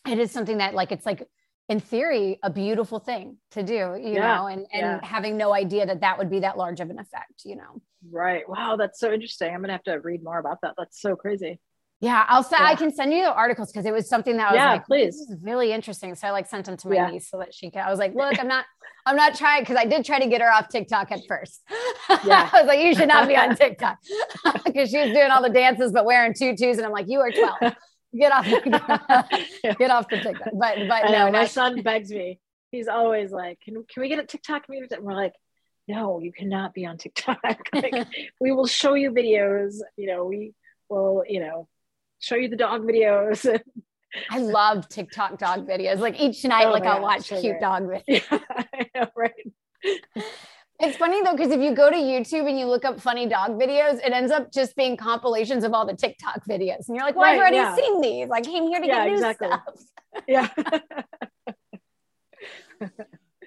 [0.07, 1.27] it is something that like it's like
[1.69, 4.35] in theory a beautiful thing to do, you yeah.
[4.35, 4.99] know, and and yeah.
[5.03, 7.81] having no idea that that would be that large of an effect, you know.
[8.09, 8.47] Right.
[8.47, 9.53] Wow, that's so interesting.
[9.53, 10.75] I'm going to have to read more about that.
[10.77, 11.59] That's so crazy.
[11.99, 12.67] Yeah, I'll say yeah.
[12.67, 14.85] I can send you the articles because it was something that I was yeah, like,
[14.85, 15.17] please.
[15.17, 16.13] This is really interesting.
[16.13, 17.85] So I like sent them to my niece so that she can.
[17.85, 18.65] I was like, look, I'm not,
[19.07, 21.61] I'm not trying because I did try to get her off TikTok at first.
[22.23, 22.49] Yeah.
[22.53, 23.97] I was like, you should not be on TikTok
[24.65, 27.31] because she was doing all the dances but wearing tutus, and I'm like, you are
[27.31, 27.75] 12.
[28.17, 28.45] Get off,
[29.77, 30.49] get off the TikTok.
[30.53, 32.39] But but I no, know, my son begs me.
[32.71, 34.63] He's always like, can can we get a TikTok?
[34.69, 35.33] And we're like,
[35.87, 37.39] no, you cannot be on TikTok.
[37.73, 38.07] like,
[38.39, 39.75] we will show you videos.
[39.95, 40.53] You know, we
[40.89, 41.67] will, you know
[42.19, 43.59] show you the dog videos.
[44.29, 45.99] I love TikTok dog videos.
[45.99, 48.03] Like each night, oh, like I'll watch so cute dog videos.
[48.07, 49.53] Yeah, I know, right?
[50.79, 53.59] It's funny though, because if you go to YouTube and you look up funny dog
[53.59, 56.87] videos, it ends up just being compilations of all the TikTok videos.
[56.87, 57.75] And you're like, well, right, I've already yeah.
[57.75, 58.29] seen these.
[58.31, 59.47] I came here to yeah, get new exactly.
[59.47, 59.63] stuff.
[60.27, 60.49] Yeah.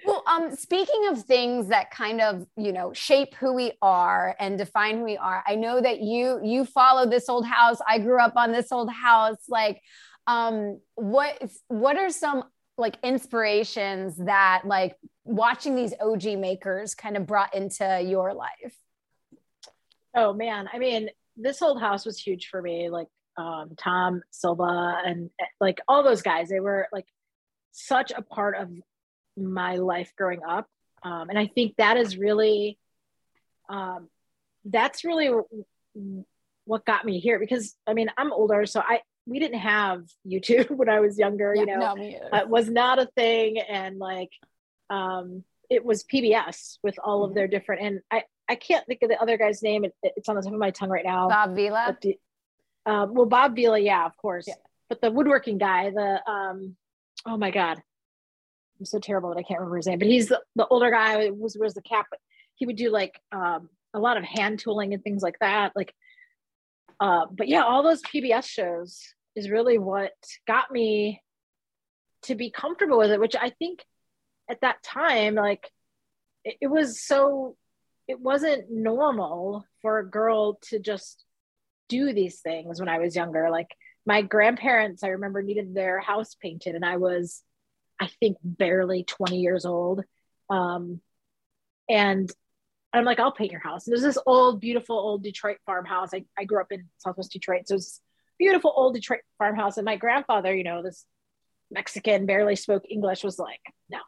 [0.05, 4.57] well, um, speaking of things that kind of, you know, shape who we are and
[4.57, 7.77] define who we are, I know that you you follow this old house.
[7.87, 9.37] I grew up on this old house.
[9.47, 9.81] Like,
[10.27, 12.43] um, what what are some
[12.77, 18.75] like inspirations that like watching these OG makers kind of brought into your life?
[20.15, 22.89] Oh man, I mean, this old house was huge for me.
[22.89, 23.07] Like
[23.37, 25.29] um, Tom Silva and
[25.59, 27.07] like all those guys, they were like
[27.71, 28.69] such a part of
[29.37, 30.67] my life growing up.
[31.03, 32.77] Um, and I think that is really,
[33.69, 34.09] um,
[34.65, 35.31] that's really
[36.65, 40.69] what got me here because I mean, I'm older, so I, we didn't have YouTube
[40.75, 43.59] when I was younger, yeah, you know, no, it was not a thing.
[43.59, 44.29] And like,
[44.91, 49.09] um, it was PBS with all of their different, and I, I can't think of
[49.09, 49.85] the other guy's name.
[49.85, 51.29] It, it's on the tip of my tongue right now.
[51.29, 51.97] Bob Vila.
[52.01, 52.19] The,
[52.85, 54.45] um, well, Bob Vila, yeah, of course.
[54.47, 54.55] Yeah.
[54.89, 56.75] But the woodworking guy, the, um,
[57.25, 57.81] oh my God,
[58.79, 61.29] I'm so terrible that I can't remember his name, but he's the, the older guy
[61.29, 62.07] was, was the cap,
[62.55, 65.71] he would do like, um, a lot of hand tooling and things like that.
[65.75, 65.93] Like,
[66.99, 69.01] uh, but yeah, all those PBS shows
[69.35, 70.11] is really what
[70.47, 71.21] got me
[72.23, 73.83] to be comfortable with it, which I think
[74.49, 75.69] at that time, like
[76.43, 77.55] it, it was so,
[78.07, 81.23] it wasn't normal for a girl to just
[81.89, 83.49] do these things when I was younger.
[83.49, 83.69] Like
[84.05, 87.43] my grandparents, I remember needed their house painted, and I was,
[87.99, 90.03] I think, barely 20 years old.
[90.49, 91.01] Um,
[91.89, 92.31] and
[92.93, 93.85] I'm like, I'll paint your house.
[93.85, 96.13] And there's this old, beautiful old Detroit farmhouse.
[96.13, 97.67] I, I grew up in Southwest Detroit.
[97.67, 98.01] So it's
[98.37, 99.77] beautiful old Detroit farmhouse.
[99.77, 101.05] And my grandfather, you know, this
[101.69, 103.99] Mexican, barely spoke English, was like, no,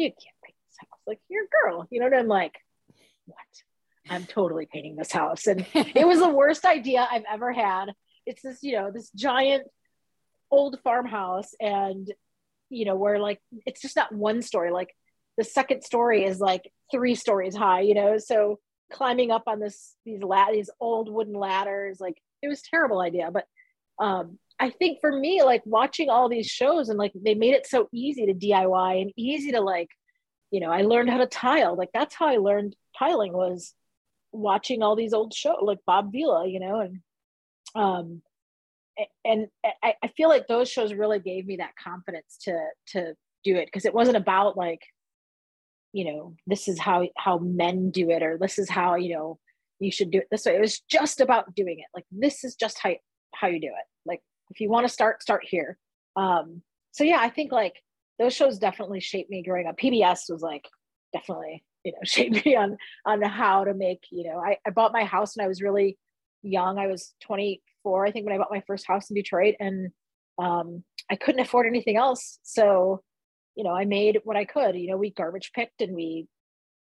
[0.00, 1.00] you can't paint this house.
[1.06, 2.54] Like, you're a girl, you know, what I'm like,
[3.26, 3.36] what?
[4.08, 5.46] I'm totally painting this house.
[5.46, 7.86] And it was the worst idea I've ever had.
[8.26, 9.64] It's this, you know, this giant
[10.50, 11.54] old farmhouse.
[11.60, 12.12] And,
[12.70, 14.72] you know, where like, it's just not one story.
[14.72, 14.94] Like,
[15.36, 18.18] the second story is like three stories high, you know?
[18.18, 18.58] So
[18.92, 23.30] climbing up on this, these lat, these old wooden ladders, like, it was terrible idea.
[23.30, 23.46] But
[23.98, 27.66] um, I think for me, like watching all these shows and like they made it
[27.66, 29.88] so easy to DIY and easy to like,
[30.50, 31.76] you know, I learned how to tile.
[31.76, 33.74] Like that's how I learned tiling was
[34.32, 37.00] watching all these old shows like Bob Vila, you know, and
[37.74, 38.22] um
[39.24, 39.48] and
[39.82, 43.64] I, I feel like those shows really gave me that confidence to to do it
[43.66, 44.82] because it wasn't about like,
[45.94, 49.38] you know, this is how how men do it or this is how, you know,
[49.78, 50.56] you should do it this way.
[50.56, 51.86] It was just about doing it.
[51.94, 52.94] Like this is just how
[53.34, 53.89] how you do it.
[54.50, 55.78] If you want to start, start here.
[56.16, 57.74] Um, so yeah, I think like
[58.18, 59.78] those shows definitely shaped me growing up.
[59.78, 60.68] PBS was like
[61.12, 64.92] definitely, you know, shaped me on on how to make, you know, I, I bought
[64.92, 65.96] my house when I was really
[66.42, 66.78] young.
[66.78, 69.54] I was 24, I think, when I bought my first house in Detroit.
[69.60, 69.90] And
[70.38, 72.38] um, I couldn't afford anything else.
[72.42, 73.02] So,
[73.56, 74.76] you know, I made what I could.
[74.76, 76.26] You know, we garbage picked and we,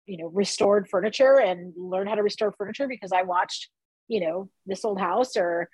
[0.05, 3.69] you know, restored furniture and learned how to restore furniture because I watched,
[4.07, 5.69] you know, this old house or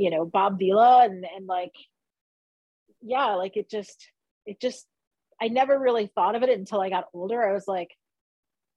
[0.00, 1.74] you know bob vila and and like
[3.02, 4.08] yeah like it just
[4.46, 4.86] it just
[5.40, 7.46] i never really thought of it until i got older.
[7.46, 7.90] I was like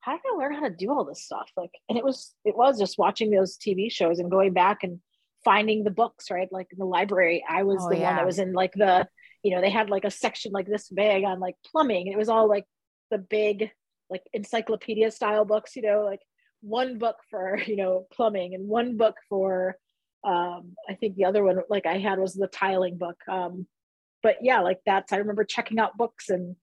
[0.01, 1.49] how did i learn how to do all this stuff?
[1.55, 4.99] Like and it was it was just watching those tv shows and going back and
[5.45, 6.51] finding the books right?
[6.51, 8.07] Like in the library i was oh, the yeah.
[8.07, 9.07] one that was in like the
[9.43, 12.07] you know they had like a section like this big on like plumbing.
[12.07, 12.65] It was all like
[13.11, 13.71] the big
[14.09, 16.21] like encyclopedia style books you know like
[16.61, 19.77] one book for you know plumbing and one book for
[20.23, 23.17] um, I think the other one like I had was the tiling book.
[23.27, 23.67] Um,
[24.21, 26.55] but yeah, like that's I remember checking out books and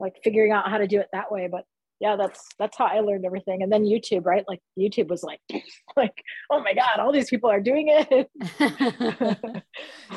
[0.00, 1.48] like figuring out how to do it that way.
[1.50, 1.64] But
[2.00, 3.62] yeah, that's that's how I learned everything.
[3.62, 4.44] And then YouTube, right?
[4.46, 5.40] Like YouTube was like,
[5.96, 8.30] like, oh my God, all these people are doing it.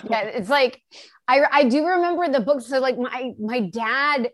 [0.09, 0.81] yeah, it's like
[1.27, 2.67] I I do remember the books.
[2.67, 4.29] So like my my dad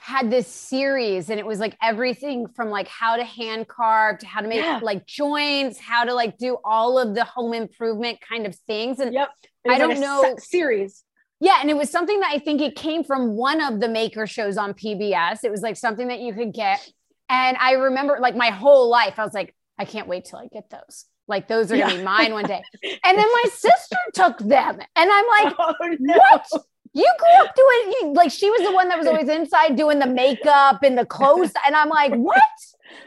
[0.00, 4.26] had this series and it was like everything from like how to hand carve to
[4.26, 4.78] how to make yeah.
[4.82, 9.00] like joints, how to like do all of the home improvement kind of things.
[9.00, 9.30] And yep.
[9.68, 11.02] I don't like know series.
[11.40, 14.26] Yeah, and it was something that I think it came from one of the maker
[14.26, 15.44] shows on PBS.
[15.44, 16.88] It was like something that you could get.
[17.28, 20.46] And I remember like my whole life, I was like, I can't wait till I
[20.46, 21.04] get those.
[21.28, 22.62] Like those are gonna be mine one day.
[23.04, 24.78] And then my sister took them.
[24.96, 26.14] And I'm like, oh, no.
[26.14, 26.62] what?
[26.92, 29.98] You grew up doing you, like she was the one that was always inside doing
[29.98, 32.42] the makeup and the clothes, and I'm like, what?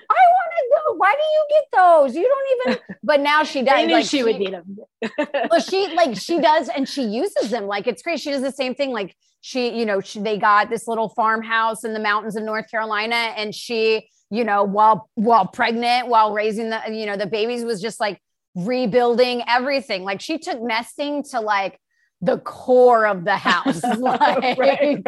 [0.10, 2.16] I want to go why do you get those?
[2.16, 2.84] You don't even.
[3.02, 3.74] But now she does.
[3.76, 4.78] I knew like, she, would need them.
[5.50, 7.66] well, she like she does, and she uses them.
[7.66, 8.20] Like it's great.
[8.20, 8.92] She does the same thing.
[8.92, 12.70] Like she, you know, she, they got this little farmhouse in the mountains of North
[12.70, 17.64] Carolina, and she, you know, while while pregnant, while raising the, you know, the babies,
[17.64, 18.22] was just like
[18.54, 20.04] rebuilding everything.
[20.04, 21.80] Like she took nesting to like
[22.22, 23.82] the core of the house.
[23.98, 25.06] like, right.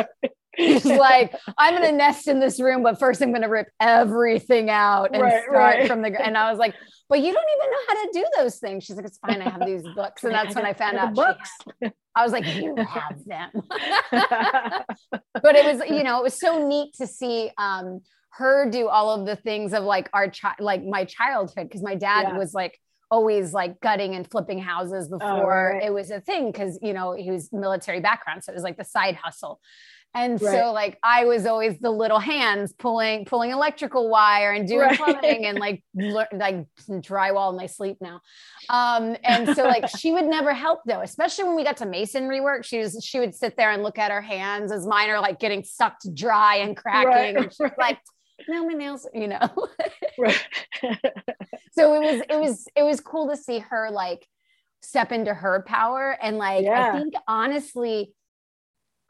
[0.57, 5.11] He's like, I'm gonna nest in this room, but first I'm gonna rip everything out
[5.13, 5.87] and right, start right.
[5.87, 6.09] from the.
[6.21, 6.75] And I was like,
[7.07, 8.83] but you don't even know how to do those things.
[8.83, 9.41] She's like, it's fine.
[9.41, 11.13] I have these books, and that's when I found out.
[11.13, 11.49] Books.
[12.15, 13.49] I was like, you have them.
[14.11, 18.01] but it was, you know, it was so neat to see um,
[18.31, 21.95] her do all of the things of like our child, like my childhood, because my
[21.95, 22.37] dad yeah.
[22.37, 22.77] was like
[23.11, 25.83] always like gutting and flipping houses oh, before oh, right.
[25.83, 28.77] it was a thing because you know he was military background so it was like
[28.77, 29.59] the side hustle
[30.13, 30.53] and right.
[30.53, 34.97] so like I was always the little hands pulling pulling electrical wire and doing right.
[34.97, 38.21] plumbing and like like drywall in my sleep now.
[38.69, 42.41] Um, and so like she would never help though, especially when we got to masonry
[42.41, 42.65] work.
[42.65, 45.39] She was she would sit there and look at her hands as mine are like
[45.39, 47.35] getting sucked dry and cracking.
[47.35, 47.37] Right.
[47.37, 47.99] And she's like,
[48.47, 49.39] no, my nails, you know.
[51.71, 54.27] so it was it was it was cool to see her like
[54.81, 56.91] step into her power and like yeah.
[56.93, 58.13] I think honestly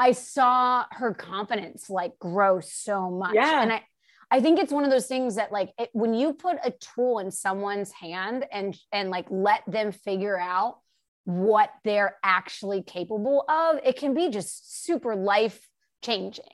[0.02, 3.36] I saw her confidence like grow so much.
[3.36, 3.62] Yeah.
[3.62, 3.84] And I,
[4.32, 7.20] I think it's one of those things that like it, when you put a tool
[7.20, 10.80] in someone's hand and and like let them figure out
[11.26, 15.68] what they're actually capable of, it can be just super life
[16.02, 16.46] changing.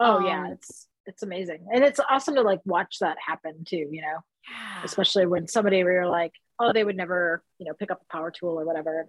[0.00, 1.66] Oh um, yeah, it's it's amazing.
[1.72, 4.18] And it's awesome to like watch that happen too, you know.
[4.50, 4.82] Yeah.
[4.84, 8.12] Especially when somebody where you're like, oh, they would never, you know, pick up a
[8.12, 9.00] power tool or whatever.
[9.00, 9.08] And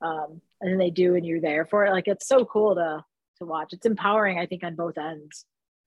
[0.00, 3.04] um, and then they do and you're there for it like it's so cool to
[3.38, 5.44] to watch it's empowering i think on both ends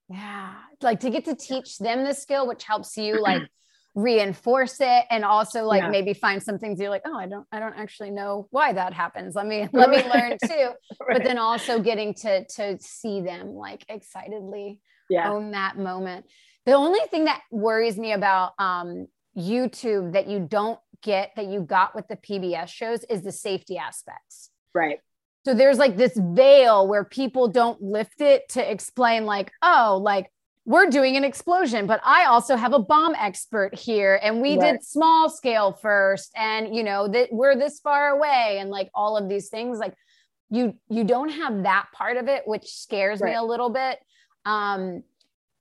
[0.10, 3.41] yeah like to get to teach them the skill which helps you like
[3.94, 5.89] reinforce it and also like yeah.
[5.89, 8.94] maybe find some things you're like oh i don't i don't actually know why that
[8.94, 10.70] happens let me let me learn too
[11.02, 11.10] right.
[11.10, 14.80] but then also getting to to see them like excitedly
[15.10, 15.30] yeah.
[15.30, 16.26] own that moment
[16.66, 21.62] the only thing that worries me about um youtube that you don't get that you
[21.62, 24.50] got with the PBS shows is the safety aspects.
[24.74, 25.00] Right.
[25.46, 30.32] So there's like this veil where people don't lift it to explain, like, oh, like
[30.66, 34.74] we're doing an explosion, but I also have a bomb expert here, and we right.
[34.74, 39.18] did small scale first, and you know that we're this far away, and like all
[39.18, 39.95] of these things, like
[40.49, 43.32] you you don't have that part of it, which scares right.
[43.32, 43.97] me a little bit.
[44.45, 45.03] Um,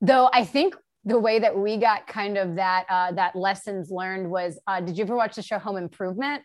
[0.01, 0.75] though I think
[1.05, 4.99] the way that we got kind of that uh, that lessons learned was uh, did
[4.99, 6.43] you ever watch the show home improvement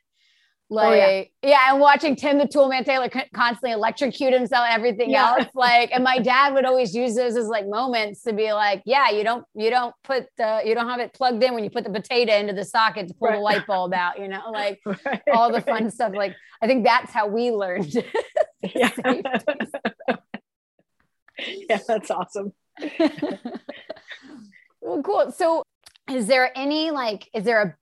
[0.69, 1.23] like oh, yeah.
[1.43, 1.71] yeah.
[1.71, 5.35] and watching tim the toolman taylor constantly electrocute himself everything yeah.
[5.37, 8.81] else like and my dad would always use those as like moments to be like
[8.85, 11.69] yeah you don't you don't put the you don't have it plugged in when you
[11.69, 13.35] put the potato into the socket to pull right.
[13.35, 15.21] the light bulb out you know like right.
[15.33, 17.93] all the fun stuff like i think that's how we learned
[18.75, 18.91] yeah.
[21.37, 22.53] yeah that's awesome
[24.85, 25.31] well, cool.
[25.31, 25.63] So,
[26.09, 27.75] is there any like, is there a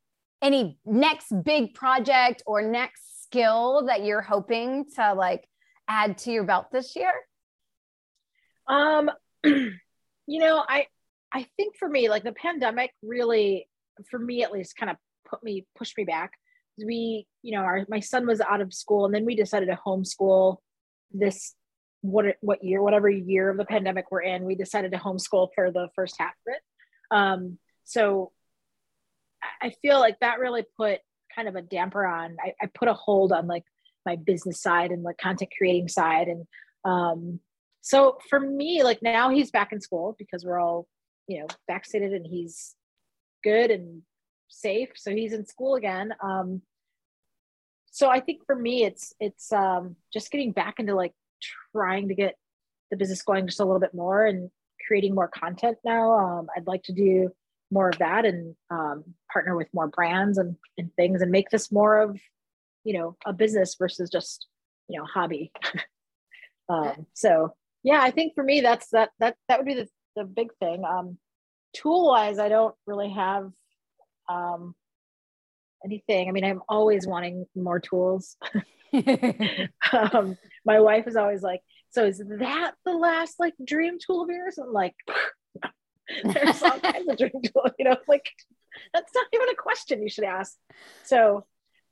[0.43, 5.47] any next big project or next skill that you're hoping to like
[5.87, 7.13] add to your belt this year?
[8.67, 9.09] Um,
[9.43, 9.71] you
[10.27, 10.87] know, I
[11.31, 13.67] I think for me, like the pandemic really,
[14.11, 16.31] for me at least, kind of put me pushed me back.
[16.77, 19.79] We, you know, our my son was out of school, and then we decided to
[19.85, 20.57] homeschool
[21.11, 21.55] this
[22.01, 24.43] what what year, whatever year of the pandemic we're in.
[24.43, 26.61] We decided to homeschool for the first half of it.
[27.11, 28.31] Um, so
[29.63, 30.99] I feel like that really put
[31.33, 33.63] kind of a damper on, I, I put a hold on like
[34.05, 36.27] my business side and like content creating side.
[36.27, 36.45] And
[36.83, 37.39] um,
[37.81, 40.87] so for me, like now he's back in school because we're all,
[41.27, 42.75] you know, vaccinated and he's
[43.43, 44.01] good and
[44.49, 44.89] safe.
[44.95, 46.13] So he's in school again.
[46.21, 46.61] Um,
[47.89, 51.13] so I think for me, it's, it's um, just getting back into like
[51.71, 52.35] trying to get
[52.91, 54.49] the business going just a little bit more and
[54.85, 56.11] creating more content now.
[56.11, 57.31] Um, I'd like to do
[57.73, 61.71] more of that and um, partner with more brands and, and things and make this
[61.71, 62.19] more of,
[62.83, 64.47] you know, a business versus just,
[64.87, 65.51] you know, hobby.
[66.69, 67.53] um, so
[67.83, 70.83] yeah, I think for me, that's, that, that, that would be the, the big thing.
[70.85, 71.17] Um,
[71.73, 73.51] tool wise, I don't really have,
[74.29, 74.75] um,
[75.83, 76.29] anything.
[76.29, 78.37] I mean, I'm always wanting more tools.
[79.91, 84.29] um, my wife is always like, so is that the last like dream tool of
[84.29, 84.57] yours?
[84.57, 84.95] I'm like,
[86.23, 88.29] there's all kinds of dream tools, you know, like
[88.93, 90.55] that's not even a question you should ask.
[91.03, 91.45] So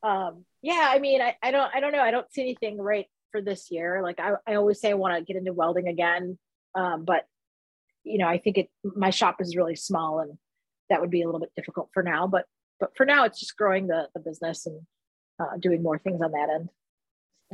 [0.04, 2.02] um yeah, I mean, I, I don't I don't know.
[2.02, 4.02] I don't see anything right for this year.
[4.04, 6.38] Like I, I always say I want to get into welding again.
[6.76, 7.26] Um, but
[8.04, 10.38] you know, I think it my shop is really small and
[10.90, 12.28] that would be a little bit difficult for now.
[12.28, 12.46] But
[12.80, 14.82] but for now, it's just growing the the business and
[15.40, 16.70] uh, doing more things on that end.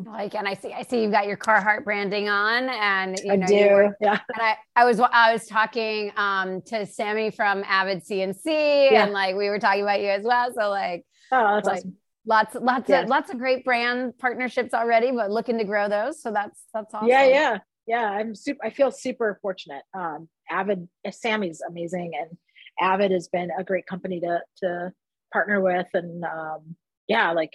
[0.06, 3.36] Like, and I see, I see you've got your Carhartt branding on, and you I
[3.36, 3.54] know, do.
[3.56, 4.20] you yeah.
[4.34, 9.04] and I, I was, I was talking um, to Sammy from Avid CNC, Yeah.
[9.04, 10.54] and like we were talking about you as well.
[10.54, 11.98] So like, Oh, that's Like, awesome.
[12.26, 13.02] lots, lots Yeah.
[13.02, 16.22] of, lots of great brand partnerships already, but looking to grow those.
[16.22, 17.08] So that's, that's awesome.
[17.08, 18.06] Yeah, yeah, yeah.
[18.10, 18.64] I'm super.
[18.64, 19.84] I feel super fortunate.
[19.94, 22.38] Um, Avid, uh, Sammy's amazing, and
[22.80, 24.94] Avid has been a great company to to
[25.34, 26.76] partner with, and um,
[27.08, 27.52] yeah, like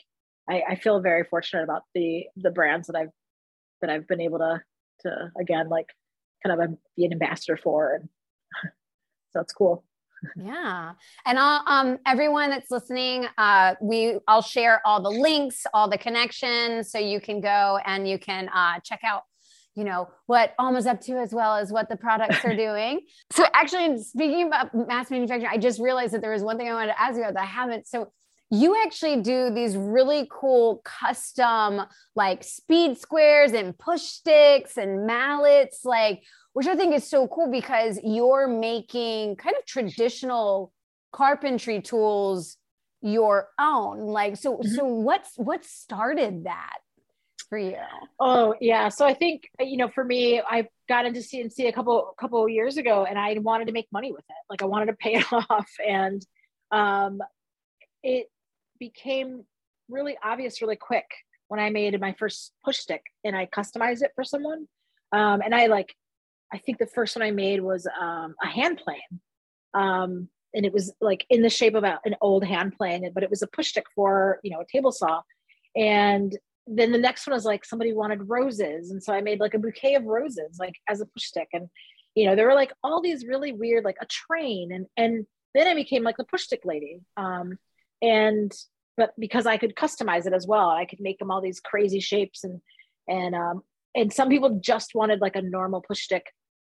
[0.49, 3.11] I, I feel very fortunate about the the brands that I've
[3.81, 4.61] that I've been able to
[5.01, 5.89] to again like
[6.45, 8.09] kind of be an ambassador for, and
[9.33, 9.85] so it's cool.
[10.37, 10.93] Yeah.
[11.27, 15.99] And I'll, um, everyone that's listening, uh, we, I'll share all the links, all the
[15.99, 19.23] connections, so you can go and you can uh, check out,
[19.75, 23.01] you know, what Alma's up to as well as what the products are doing.
[23.33, 26.75] So actually, speaking about mass manufacturing, I just realized that there was one thing I
[26.75, 27.89] wanted to ask you about that I haven't.
[27.89, 28.13] So
[28.55, 31.81] you actually do these really cool custom
[32.15, 36.23] like speed squares and push sticks and mallets like
[36.53, 40.71] which i think is so cool because you're making kind of traditional
[41.13, 42.59] carpentry tools
[43.01, 44.77] your own like so Mhm.
[44.77, 46.77] so what's what started that
[47.49, 47.77] for you
[48.21, 48.89] Oh yeah.
[48.89, 52.51] So I think you know, for me, I got into CNC a couple couple of
[52.51, 54.37] years ago, and I wanted to make money with it.
[54.49, 56.25] Like I wanted to pay it off, and
[56.71, 57.21] um,
[58.03, 58.29] it
[58.83, 59.45] became
[59.89, 61.09] really obvious really quick
[61.47, 64.67] when I made my first push stick and I customized it for someone.
[65.13, 65.95] Um, and I like,
[66.53, 69.13] I think the first one I made was um, a hand plane.
[69.73, 73.23] Um, and it was like in the shape of a, an old hand plane, but
[73.23, 75.23] it was a push stick for, you know, a table saw.
[75.77, 78.91] And then the next one was like somebody wanted roses.
[78.91, 81.49] And so I made like a bouquet of roses, like as a push stick.
[81.53, 81.69] And,
[82.17, 84.73] you know, there were like all these really weird, like a train.
[84.73, 87.01] And, and then I became like the push stick lady.
[87.17, 87.59] Um,
[88.01, 88.53] and,
[88.97, 92.01] but because I could customize it as well, I could make them all these crazy
[92.01, 92.61] shapes and,
[93.09, 93.63] and, um,
[93.95, 96.27] and some people just wanted like a normal push stick,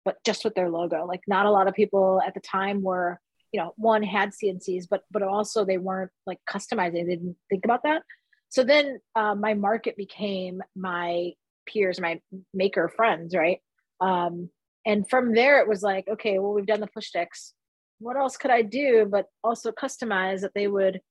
[0.06, 1.06] but just with their logo.
[1.06, 3.20] Like not a lot of people at the time were,
[3.52, 6.94] you know, one had CNCs, but, but also they weren't like customizing.
[6.94, 8.04] They didn't think about that.
[8.50, 11.32] So then uh, my market became my
[11.66, 12.20] peers, my
[12.54, 13.60] maker friends, right?
[14.00, 14.50] Um,
[14.86, 17.54] and from there, it was like, okay, well, we've done the push sticks.
[18.00, 21.02] What else could I do, but also customize that they would,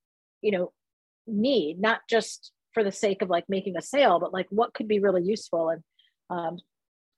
[0.42, 0.72] you know,
[1.32, 4.88] need, not just for the sake of like making a sale, but like what could
[4.88, 5.70] be really useful.
[5.70, 5.82] And
[6.30, 6.58] um,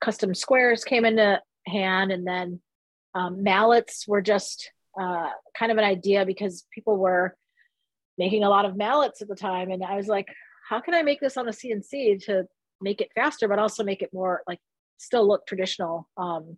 [0.01, 2.61] custom squares came into hand, and then
[3.15, 7.37] um, mallets were just uh, kind of an idea because people were
[8.19, 9.71] making a lot of mallets at the time.
[9.71, 10.27] And i was like
[10.69, 12.47] how can i make this on a cnc to
[12.81, 14.61] make it faster but also make it more like
[14.99, 16.09] still look traditional?
[16.17, 16.57] Um,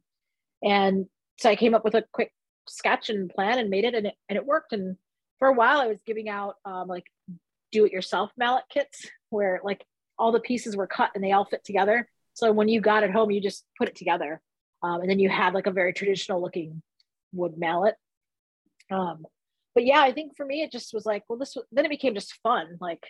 [0.62, 1.06] and
[1.38, 2.32] so i came up with a quick
[2.68, 4.72] sketch and plan and made it and it, and it worked.
[4.72, 4.96] And
[5.38, 7.04] for a while i was giving out um, like
[7.74, 9.84] do it yourself mallet kits where like
[10.18, 13.10] all the pieces were cut and they all fit together so when you got it
[13.10, 14.40] home you just put it together
[14.82, 16.82] um, and then you had like a very traditional looking
[17.32, 17.96] wood mallet
[18.90, 19.24] um,
[19.74, 22.14] but yeah, I think for me, it just was like, well, this, then it became
[22.14, 23.04] just fun, like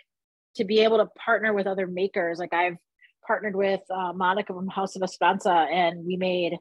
[0.55, 2.39] to be able to partner with other makers.
[2.39, 2.77] Like I've
[3.25, 6.57] partnered with uh, Monica from House of Esperanza and we made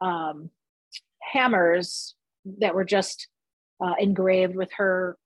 [0.00, 0.50] um,
[1.22, 2.14] hammers
[2.58, 3.28] that were just
[3.84, 5.16] uh, engraved with her,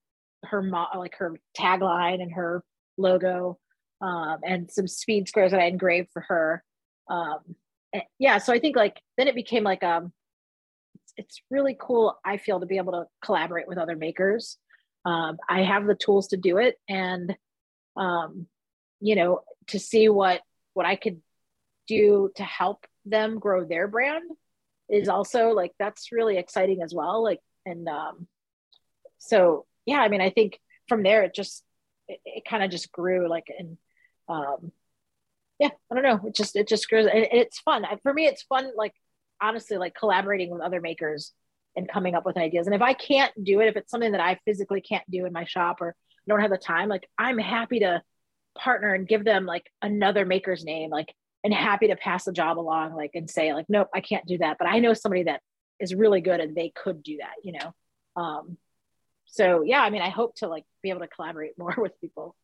[0.44, 2.62] her, mo- like her tagline and her
[2.96, 3.58] logo
[4.00, 6.64] um, and some speed squares that I engraved for her.
[7.10, 7.56] Um,
[8.18, 8.38] yeah.
[8.38, 10.12] So I think like, then it became like, um,
[11.18, 14.56] it's really cool i feel to be able to collaborate with other makers
[15.04, 17.36] um, i have the tools to do it and
[17.96, 18.46] um,
[19.00, 20.40] you know to see what
[20.72, 21.20] what i could
[21.86, 24.30] do to help them grow their brand
[24.88, 28.26] is also like that's really exciting as well like and um,
[29.18, 30.58] so yeah i mean i think
[30.88, 31.64] from there it just
[32.06, 33.76] it, it kind of just grew like and
[34.28, 34.72] um,
[35.58, 38.42] yeah i don't know it just it just grows and it's fun for me it's
[38.42, 38.92] fun like
[39.40, 41.32] honestly like collaborating with other makers
[41.78, 42.66] and coming up with ideas.
[42.66, 45.32] And if I can't do it, if it's something that I physically can't do in
[45.32, 45.94] my shop or
[46.28, 48.02] don't have the time, like I'm happy to
[48.58, 51.14] partner and give them like another maker's name, like
[51.44, 54.38] and happy to pass the job along, like and say, like, nope, I can't do
[54.38, 54.56] that.
[54.58, 55.40] But I know somebody that
[55.78, 57.74] is really good and they could do that, you know.
[58.20, 58.58] Um,
[59.30, 62.34] so yeah, I mean, I hope to like be able to collaborate more with people.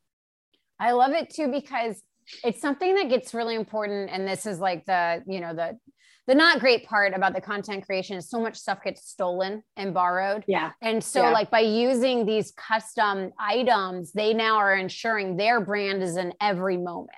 [0.78, 2.02] I love it too because
[2.42, 5.78] it's something that gets really important and this is like the you know the
[6.26, 9.92] the not great part about the content creation is so much stuff gets stolen and
[9.92, 10.70] borrowed Yeah.
[10.80, 11.32] and so Yeah.
[11.32, 16.78] like by using these custom items they now are ensuring their brand is in every
[16.78, 17.10] moment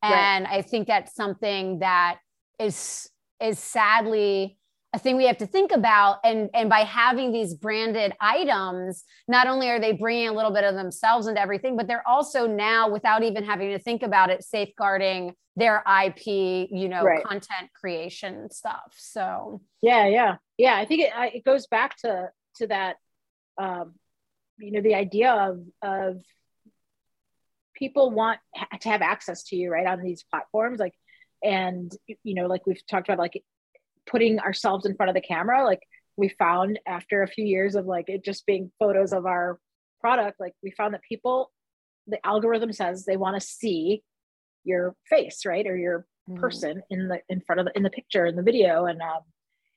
[0.00, 0.12] Right.
[0.14, 2.18] and i think that's something that
[2.60, 3.10] is
[3.42, 4.58] is sadly
[4.96, 6.18] a thing we have to think about.
[6.24, 10.64] And and by having these branded items not only are they bringing a little bit
[10.64, 14.42] of themselves into everything but they're also now without even having to think about it
[14.42, 17.24] safeguarding their ip you know right.
[17.24, 18.94] content creation stuff.
[18.96, 19.60] So.
[19.82, 20.76] Yeah yeah yeah.
[20.76, 22.96] I think it, it goes back to to that
[23.58, 23.94] um
[24.58, 26.22] you know the idea of of
[27.74, 28.40] people want
[28.80, 30.94] to have access to you right on these platforms like
[31.44, 33.42] and you know like we've talked about like
[34.06, 35.80] putting ourselves in front of the camera like
[36.16, 39.58] we found after a few years of like it just being photos of our
[40.00, 41.50] product like we found that people
[42.06, 44.02] the algorithm says they want to see
[44.64, 46.36] your face right or your mm.
[46.36, 49.20] person in the in front of the in the picture in the video and um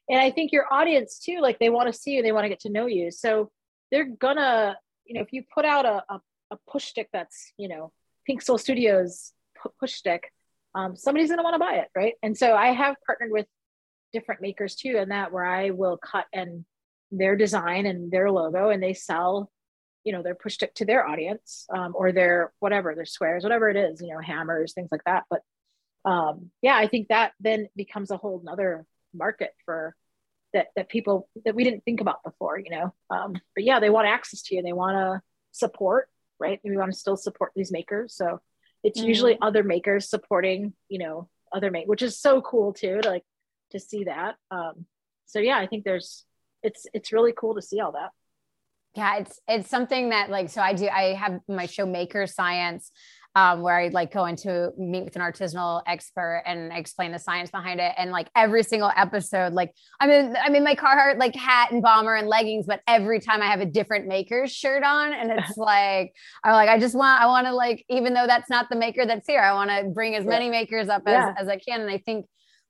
[0.09, 2.49] and i think your audience too like they want to see you they want to
[2.49, 3.51] get to know you so
[3.91, 6.21] they're gonna you know if you put out a, a,
[6.51, 7.91] a push stick that's you know
[8.25, 9.33] pink soul studios
[9.79, 10.31] push stick
[10.75, 13.47] um, somebody's gonna want to buy it right and so i have partnered with
[14.13, 16.65] different makers too and that where i will cut and
[17.11, 19.51] their design and their logo and they sell
[20.03, 23.69] you know their push stick to their audience um, or their whatever their squares whatever
[23.69, 25.23] it is you know hammers things like that.
[25.29, 25.41] But
[26.09, 29.95] um, yeah i think that then becomes a whole nother market for
[30.53, 32.93] that that people that we didn't think about before you know?
[33.09, 36.59] Um, but yeah they want access to you they want to support right?
[36.63, 38.15] And we want to still support these makers.
[38.15, 38.39] So
[38.83, 39.07] it's mm.
[39.07, 43.23] usually other makers supporting you know other make which is so cool too to like
[43.71, 44.35] to see that.
[44.51, 44.85] Um,
[45.25, 46.25] so yeah, I think there's
[46.63, 48.11] it's it's really cool to see all that.
[48.95, 52.91] Yeah, it's it's something that like so I do I have my show Maker Science
[53.35, 57.51] um, where I like go into meet with an artisanal expert and explain the science
[57.51, 57.93] behind it.
[57.95, 61.81] And like every single episode, like I'm in I'm in my Carhartt like hat and
[61.81, 65.57] bomber and leggings, but every time I have a different maker's shirt on, and it's
[65.57, 66.13] like
[66.43, 69.05] I'm like I just want I want to like even though that's not the maker
[69.05, 71.33] that's here, I want to bring as many makers up as, yeah.
[71.37, 71.81] as I can.
[71.81, 72.25] And I think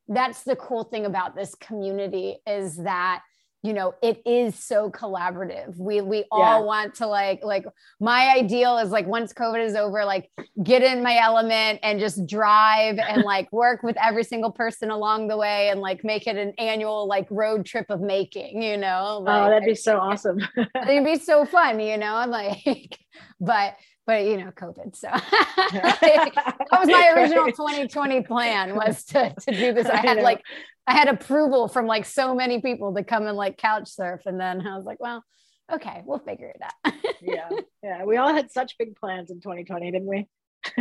[0.10, 3.22] that's the cool thing about this community is that
[3.62, 5.78] you know it is so collaborative.
[5.78, 7.66] We we all want to like like
[8.00, 10.32] my ideal is like once covid is over like
[10.64, 15.28] get in my element and just drive and like work with every single person along
[15.28, 19.18] the way and like make it an annual like road trip of making you know
[19.20, 20.40] oh, like, oh that'd be so awesome.
[20.88, 22.98] It'd be so fun you know I'm like
[23.42, 23.76] but
[24.10, 24.96] but you know, COVID.
[24.96, 29.86] So that was my original 2020 plan was to, to do this.
[29.94, 30.42] I had I like,
[30.88, 34.22] I had approval from like so many people to come and like couch surf.
[34.26, 35.24] And then I was like, well,
[35.72, 36.94] okay, we'll figure it out.
[37.22, 37.50] yeah.
[37.84, 38.04] Yeah.
[38.04, 40.28] We all had such big plans in 2020, didn't we?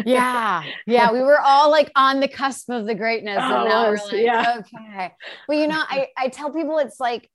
[0.07, 0.63] yeah.
[0.87, 1.13] Yeah.
[1.13, 3.41] We were all like on the cusp of the greatness.
[3.43, 4.61] Oh, and now we're like, yeah.
[4.61, 5.13] okay.
[5.47, 7.29] Well, you know, I, I tell people it's like,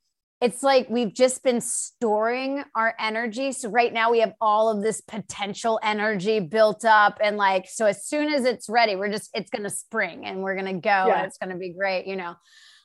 [0.44, 3.54] it's like we've just been storing our energy.
[3.54, 7.18] So right now we have all of this potential energy built up.
[7.24, 10.44] And like, so as soon as it's ready, we're just, it's going to spring and
[10.44, 11.20] we're going to go yeah.
[11.20, 12.08] and it's going to be great.
[12.08, 12.36] You know,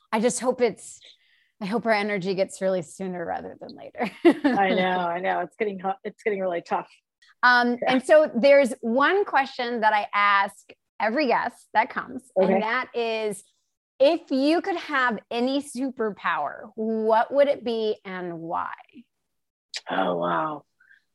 [0.09, 1.01] I just hope it's,
[1.59, 4.09] I hope our energy gets really sooner rather than later.
[4.23, 5.41] I know, I know.
[5.41, 6.87] It's getting, it's getting really tough.
[7.43, 7.91] Um, yeah.
[7.91, 10.55] And so there's one question that I ask
[10.97, 12.53] every guest that comes, okay.
[12.53, 13.43] and that is,
[13.99, 18.73] if you could have any superpower, what would it be and why?
[19.89, 20.63] Oh, wow.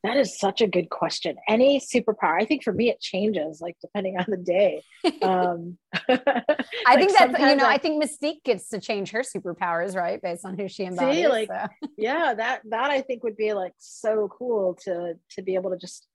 [0.03, 1.37] That is such a good question.
[1.49, 4.83] Any superpower, I think for me, it changes like depending on the day.
[5.23, 5.79] Um,
[6.09, 10.21] I think that's, you know, I, I, think Mystique gets to change her superpowers, right?
[10.21, 11.17] Based on who she embodies.
[11.17, 11.89] See, like, so.
[11.97, 15.79] yeah, that, that I think would be like so cool to, to be able to
[15.79, 16.07] just,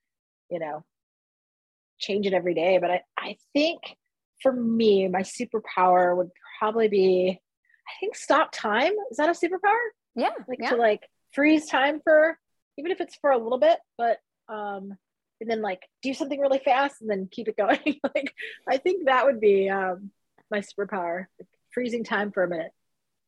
[0.48, 0.84] you know,
[1.98, 2.78] change it every day.
[2.78, 3.80] But I, I think
[4.42, 6.30] for me, my superpower would
[6.60, 7.40] probably be,
[7.88, 8.92] I think, stop time.
[9.10, 9.80] Is that a superpower?
[10.14, 10.30] Yeah.
[10.46, 10.70] Like yeah.
[10.70, 12.38] to like freeze time for,
[12.78, 14.96] even if it's for a little bit, but, um,
[15.40, 17.98] and then like do something really fast and then keep it going.
[18.14, 18.34] like,
[18.68, 20.10] I think that would be, um,
[20.50, 22.72] my superpower, like freezing time for a minute.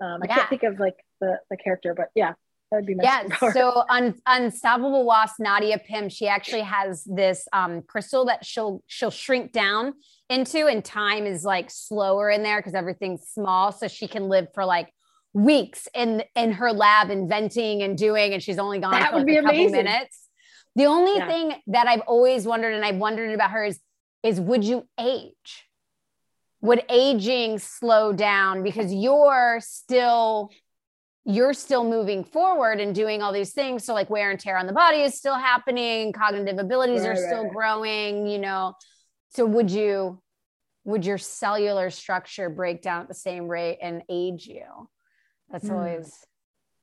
[0.01, 0.35] Um, I yeah.
[0.35, 2.35] can't think of like the, the character, but yeah,
[2.73, 3.53] that would be my yeah.
[3.53, 9.11] So un- Unstoppable Wasp, Nadia Pym, she actually has this um, crystal that she'll she'll
[9.11, 9.93] shrink down
[10.31, 14.49] into, and time is like slower in there because everything's small, so she can live
[14.55, 14.91] for like
[15.35, 19.29] weeks in in her lab inventing and doing, and she's only gone that for like
[19.29, 19.73] a couple amazing.
[19.73, 20.29] minutes.
[20.75, 21.29] The only yeah.
[21.29, 23.79] thing that I've always wondered, and I've wondered about her is,
[24.23, 25.67] is would you age?
[26.63, 30.51] Would aging slow down because you're still
[31.25, 33.85] you're still moving forward and doing all these things.
[33.85, 37.17] So like wear and tear on the body is still happening, cognitive abilities right, are
[37.17, 37.53] still right.
[37.53, 38.75] growing, you know.
[39.31, 40.21] So would you
[40.85, 44.65] would your cellular structure break down at the same rate and age you?
[45.51, 45.73] That's mm.
[45.73, 46.13] always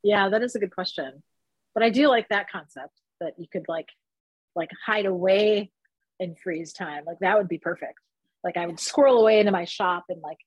[0.04, 1.22] Yeah, that is a good question.
[1.74, 3.90] But I do like that concept that you could like
[4.56, 5.72] like hide away
[6.20, 7.04] and freeze time.
[7.06, 8.00] Like that would be perfect.
[8.42, 10.38] Like I would squirrel away into my shop and like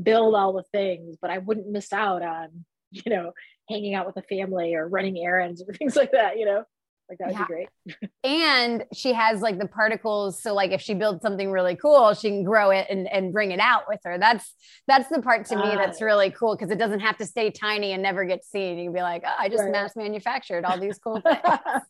[0.00, 3.32] build all the things, but I wouldn't miss out on you know,
[3.68, 6.64] hanging out with the family or running errands or things like that, you know.
[7.08, 7.46] Like that would yeah.
[7.46, 8.10] be great.
[8.22, 10.40] and she has like the particles.
[10.40, 13.50] So like if she builds something really cool, she can grow it and, and bring
[13.50, 14.16] it out with her.
[14.16, 14.54] That's
[14.86, 17.90] that's the part to me that's really cool because it doesn't have to stay tiny
[17.92, 18.78] and never get seen.
[18.78, 19.72] You can be like, oh, I just right.
[19.72, 21.40] mass manufactured all these cool things.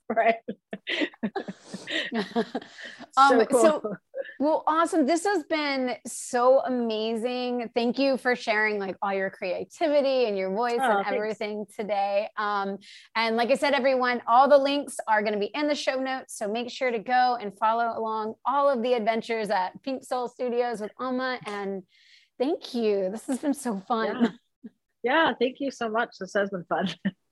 [0.08, 0.36] right.
[3.18, 3.62] um, so, cool.
[3.62, 3.96] so
[4.40, 5.04] well, awesome.
[5.04, 7.70] This has been so amazing.
[7.74, 12.26] Thank you for sharing like all your creativity and your voice oh, and everything today.
[12.38, 12.78] Um,
[13.14, 16.00] and like I said, everyone, all the links are going to be in the show
[16.00, 16.38] notes.
[16.38, 20.26] So make sure to go and follow along all of the adventures at Pink Soul
[20.26, 21.38] Studios with Alma.
[21.44, 21.82] And
[22.38, 23.10] thank you.
[23.10, 24.38] This has been so fun.
[24.62, 24.70] Yeah,
[25.02, 26.16] yeah thank you so much.
[26.18, 26.88] This has been fun.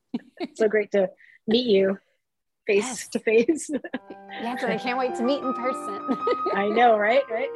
[0.57, 1.09] so great to
[1.47, 1.99] meet you
[2.69, 3.09] face yes.
[3.09, 3.71] to face.
[4.31, 6.01] yes, and I can't wait to meet in person.
[6.55, 7.23] I know, right?
[7.31, 7.49] Right.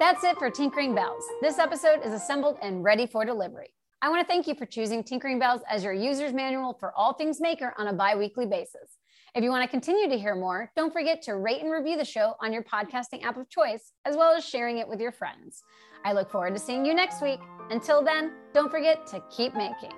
[0.00, 1.24] That's it for Tinkering Bells.
[1.40, 3.72] This episode is assembled and ready for delivery.
[4.02, 7.14] I want to thank you for choosing Tinkering Bells as your user's manual for all
[7.14, 8.98] things maker on a bi weekly basis.
[9.36, 12.04] If you want to continue to hear more, don't forget to rate and review the
[12.04, 15.62] show on your podcasting app of choice, as well as sharing it with your friends.
[16.04, 17.40] I look forward to seeing you next week.
[17.70, 19.92] Until then, don't forget to keep making.